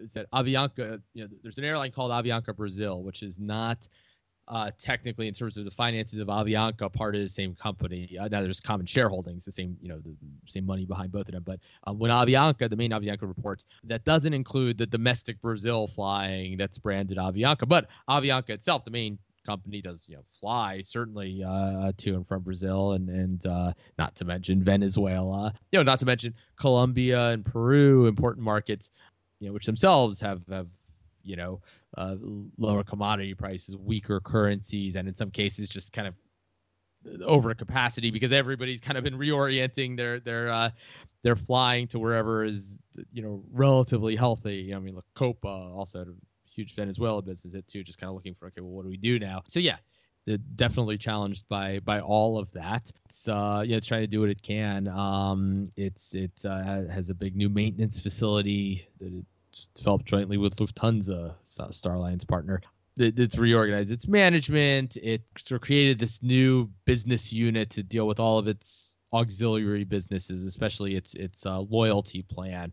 is 0.00 0.14
that 0.14 0.30
Avianca, 0.30 1.02
you 1.12 1.24
know, 1.24 1.30
there's 1.42 1.58
an 1.58 1.64
airline 1.64 1.92
called 1.92 2.12
Avianca 2.12 2.56
Brazil, 2.56 3.02
which 3.02 3.22
is 3.22 3.38
not 3.38 3.86
uh, 4.48 4.70
technically 4.78 5.28
in 5.28 5.34
terms 5.34 5.56
of 5.56 5.64
the 5.64 5.70
finances 5.70 6.18
of 6.18 6.28
Avianca, 6.28 6.92
part 6.92 7.14
of 7.14 7.20
the 7.20 7.28
same 7.28 7.54
company. 7.54 8.16
Uh, 8.18 8.28
now 8.28 8.42
there's 8.42 8.61
common 8.61 8.87
shareholdings, 8.87 9.44
the 9.44 9.52
same 9.52 9.76
you 9.80 9.88
know 9.88 9.98
the 9.98 10.16
same 10.46 10.66
money 10.66 10.87
behind 10.87 11.12
both 11.12 11.28
of 11.28 11.34
them. 11.34 11.42
But 11.44 11.61
uh, 11.87 11.92
when 11.92 12.11
Avianca, 12.11 12.68
the 12.68 12.76
main 12.76 12.90
Avianca 12.90 13.22
reports, 13.22 13.66
that 13.84 14.04
doesn't 14.04 14.32
include 14.32 14.78
the 14.78 14.87
domestic 14.87 15.40
Brazil 15.40 15.87
flying 15.87 16.56
that's 16.56 16.78
branded 16.78 17.18
Avianca. 17.18 17.68
But 17.68 17.88
Avianca 18.08 18.50
itself, 18.50 18.84
the 18.84 18.90
main 18.90 19.18
company, 19.44 19.82
does 19.82 20.04
you 20.08 20.16
know 20.16 20.24
fly 20.40 20.80
certainly 20.80 21.42
uh, 21.46 21.92
to 21.98 22.14
and 22.14 22.26
from 22.26 22.42
Brazil, 22.42 22.92
and 22.92 23.11
and 23.11 23.46
uh, 23.46 23.72
not 23.98 24.16
to 24.16 24.24
mention 24.24 24.62
Venezuela. 24.62 25.52
You 25.72 25.78
know, 25.78 25.82
not 25.82 26.00
to 26.00 26.06
mention 26.06 26.34
Colombia 26.56 27.30
and 27.30 27.44
Peru, 27.44 28.06
important 28.06 28.44
markets. 28.44 28.90
You 29.40 29.48
know, 29.48 29.52
which 29.52 29.66
themselves 29.66 30.20
have 30.20 30.40
have 30.48 30.68
you 31.22 31.37
know 31.37 31.61
uh, 31.96 32.16
lower 32.57 32.85
commodity 32.85 33.35
prices, 33.35 33.77
weaker 33.77 34.20
currencies, 34.20 34.96
and 34.96 35.09
in 35.09 35.14
some 35.14 35.31
cases 35.31 35.68
just 35.68 35.92
kind 35.92 36.09
of 36.09 36.14
over 37.22 37.55
capacity 37.55 38.11
because 38.11 38.33
everybody's 38.33 38.81
kind 38.81 38.98
of 38.98 39.05
been 39.05 39.14
reorienting 39.14 39.96
their 39.96 40.20
their 40.20 40.51
uh, 40.51 40.70
their 41.22 41.37
flying 41.37 41.87
to 41.88 41.98
wherever 41.98 42.44
is 42.44 42.83
you 43.12 43.22
know 43.22 43.42
relatively 43.51 44.16
healthy. 44.16 44.74
I 44.74 44.79
mean, 44.79 44.94
look, 44.94 45.07
Copa 45.14 45.48
also 45.48 46.01
had 46.01 46.09
a 46.09 46.14
huge 46.44 46.74
Venezuela 46.74 47.22
business 47.22 47.55
it 47.55 47.66
too, 47.68 47.85
just 47.85 47.98
kind 47.98 48.09
of 48.09 48.14
looking 48.14 48.35
for 48.35 48.46
okay, 48.48 48.61
well, 48.61 48.70
what 48.70 48.83
do 48.83 48.88
we 48.88 48.96
do 48.96 49.18
now? 49.18 49.42
So 49.46 49.61
yeah, 49.61 49.77
definitely 50.55 50.98
challenged 50.98 51.48
by 51.48 51.79
by 51.81 52.01
all 52.01 52.38
of 52.38 52.53
that. 52.53 52.90
It's 53.07 53.29
uh 53.29 53.62
yeah, 53.66 53.77
it's 53.77 53.87
trying 53.87 54.03
to 54.03 54.09
do 54.09 54.20
what 54.20 54.31
it 54.31 54.42
can. 54.42 54.88
Um, 54.88 55.66
it's 55.77 56.14
it 56.14 56.44
uh, 56.44 56.85
has 56.90 57.11
a 57.11 57.14
big 57.14 57.37
new 57.37 57.48
maintenance 57.48 58.01
facility 58.01 58.88
that 59.01 59.24
developed 59.75 60.07
jointly 60.07 60.37
with 60.37 60.57
Lufthansa, 60.57 61.35
Star 61.44 61.94
Alliance 61.94 62.25
partner. 62.25 62.61
it's 62.97 63.38
reorganized 63.38 63.90
its 63.90 64.09
management. 64.09 64.97
It 64.97 65.23
sort 65.37 65.61
of 65.61 65.66
created 65.66 65.99
this 65.99 66.23
new 66.23 66.71
business 66.85 67.33
unit 67.33 67.71
to 67.71 67.83
deal 67.83 68.07
with 68.07 68.21
all 68.21 68.38
of 68.38 68.49
its 68.49 68.97
auxiliary 69.12 69.85
businesses, 69.85 70.44
especially 70.44 70.97
its 70.97 71.14
its 71.14 71.47
uh, 71.47 71.61
loyalty 71.61 72.23
plan, 72.23 72.73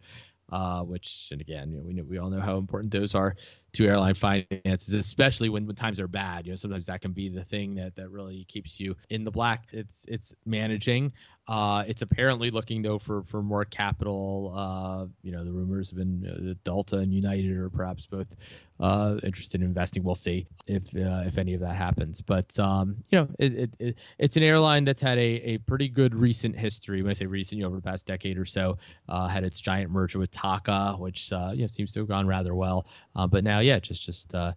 uh, 0.52 0.82
which 0.82 1.30
and 1.32 1.41
again, 1.41 1.71
you 1.71 1.78
know, 1.78 1.84
we 1.84 1.93
know, 1.93 2.04
we 2.04 2.17
all 2.17 2.30
know 2.30 2.41
how 2.41 2.58
important 2.58 2.91
those 2.91 3.15
are 3.15 3.36
to 3.75 3.88
airline 3.88 4.15
finances, 4.15 4.93
especially 4.93 5.49
when, 5.49 5.65
when 5.65 5.75
times 5.75 5.99
are 5.99 6.07
bad. 6.07 6.45
You 6.45 6.51
know, 6.51 6.55
sometimes 6.55 6.88
that 6.88 7.01
can 7.01 7.11
be 7.11 7.29
the 7.29 7.43
thing 7.43 7.75
that 7.75 7.95
that 7.95 8.09
really 8.09 8.43
keeps 8.45 8.79
you 8.79 8.95
in 9.09 9.23
the 9.23 9.31
black. 9.31 9.67
It's 9.71 10.05
it's 10.07 10.35
managing. 10.45 11.13
Uh, 11.47 11.83
it's 11.88 12.01
apparently 12.01 12.49
looking 12.49 12.81
though 12.81 12.97
for 12.97 13.21
for 13.23 13.41
more 13.43 13.65
capital. 13.65 14.51
Uh, 14.55 15.05
you 15.21 15.31
know, 15.31 15.45
the 15.45 15.51
rumors 15.51 15.91
have 15.91 15.99
been 15.99 16.25
uh, 16.25 16.53
Delta 16.63 16.97
and 16.97 17.13
United 17.13 17.55
are 17.55 17.69
perhaps 17.69 18.07
both 18.07 18.35
uh, 18.79 19.17
interested 19.21 19.61
in 19.61 19.67
investing. 19.67 20.03
We'll 20.03 20.15
see 20.15 20.47
if 20.65 20.83
uh, 20.95 21.23
if 21.27 21.38
any 21.38 21.53
of 21.53 21.61
that 21.61 21.75
happens. 21.75 22.21
But 22.21 22.57
um, 22.59 22.95
you 23.09 23.19
know, 23.19 23.27
it, 23.38 23.53
it, 23.53 23.69
it, 23.77 23.95
it's 24.17 24.38
an 24.38 24.43
airline 24.43 24.85
that's 24.85 25.01
had 25.01 25.19
a, 25.19 25.21
a 25.21 25.57
pretty 25.59 25.88
good 25.88 26.15
recent 26.15 26.55
history. 26.57 27.03
When 27.03 27.11
I 27.11 27.13
say 27.13 27.27
recent, 27.27 27.57
you 27.59 27.63
know, 27.63 27.67
over 27.67 27.75
the 27.75 27.83
past 27.83 28.07
decade 28.07 28.39
or 28.39 28.45
so, 28.45 28.79
uh, 29.07 29.27
had 29.27 29.43
its 29.43 29.59
giant 29.61 29.91
merger 29.91 30.17
with 30.17 30.31
TACA, 30.31 30.97
which 30.97 31.31
you 31.31 31.61
know 31.61 31.67
seems 31.67 31.91
to 31.91 31.99
have 31.99 32.07
gone 32.07 32.25
rather 32.25 32.55
well. 32.55 32.88
But 33.13 33.43
now, 33.43 33.59
yeah, 33.65 33.80
just 33.80 34.04
just 34.04 34.34
uh, 34.34 34.54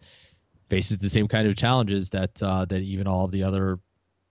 faces 0.69 0.99
the 0.99 1.09
same 1.09 1.29
kind 1.29 1.49
of 1.49 1.57
challenges 1.57 2.11
that 2.11 2.43
uh, 2.43 2.65
that 2.67 2.81
even 2.81 3.07
all 3.07 3.25
of 3.25 3.33
the 3.33 3.45
other 3.45 3.79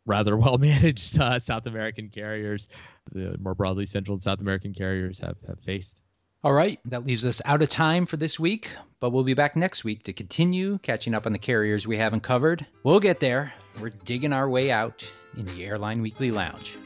rather 0.05 0.35
well 0.37 0.57
managed 0.57 1.19
uh, 1.19 1.39
South 1.39 1.65
American 1.65 2.09
carriers, 2.09 2.67
the 3.11 3.37
more 3.39 3.53
broadly 3.55 3.85
Central 3.85 4.15
and 4.15 4.23
South 4.23 4.39
American 4.39 4.73
carriers 4.73 5.19
have, 5.19 5.37
have 5.47 5.59
faced. 5.59 6.01
All 6.43 6.53
right, 6.53 6.79
that 6.85 7.05
leaves 7.05 7.25
us 7.25 7.41
out 7.43 7.61
of 7.61 7.69
time 7.69 8.05
for 8.05 8.15
this 8.15 8.39
week, 8.39 8.69
but 8.99 9.09
we'll 9.09 9.23
be 9.23 9.33
back 9.33 9.55
next 9.55 9.83
week 9.83 10.03
to 10.03 10.13
continue 10.13 10.77
catching 10.77 11.13
up 11.15 11.25
on 11.25 11.33
the 11.33 11.39
carriers 11.39 11.87
we 11.87 11.97
haven't 11.97 12.21
covered. 12.21 12.65
We'll 12.83 12.99
get 12.99 13.19
there. 13.19 13.53
We're 13.81 13.89
digging 13.89 14.33
our 14.33 14.47
way 14.47 14.71
out 14.71 15.03
in 15.35 15.45
the 15.45 15.65
Airline 15.65 16.01
Weekly 16.01 16.31
Lounge. 16.31 16.77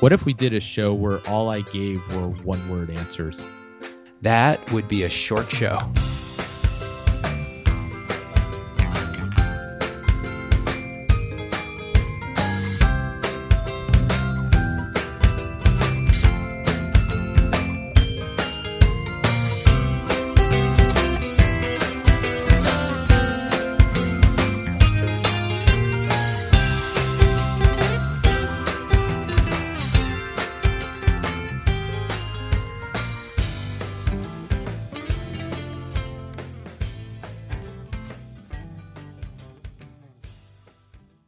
What 0.00 0.12
if 0.12 0.26
we 0.26 0.34
did 0.34 0.52
a 0.52 0.60
show 0.60 0.92
where 0.92 1.20
all 1.28 1.48
I 1.48 1.62
gave 1.62 2.02
were 2.14 2.28
one 2.28 2.68
word 2.68 2.90
answers? 2.90 3.46
That 4.22 4.72
would 4.72 4.88
be 4.88 5.04
a 5.04 5.08
short 5.08 5.50
show. 5.50 5.78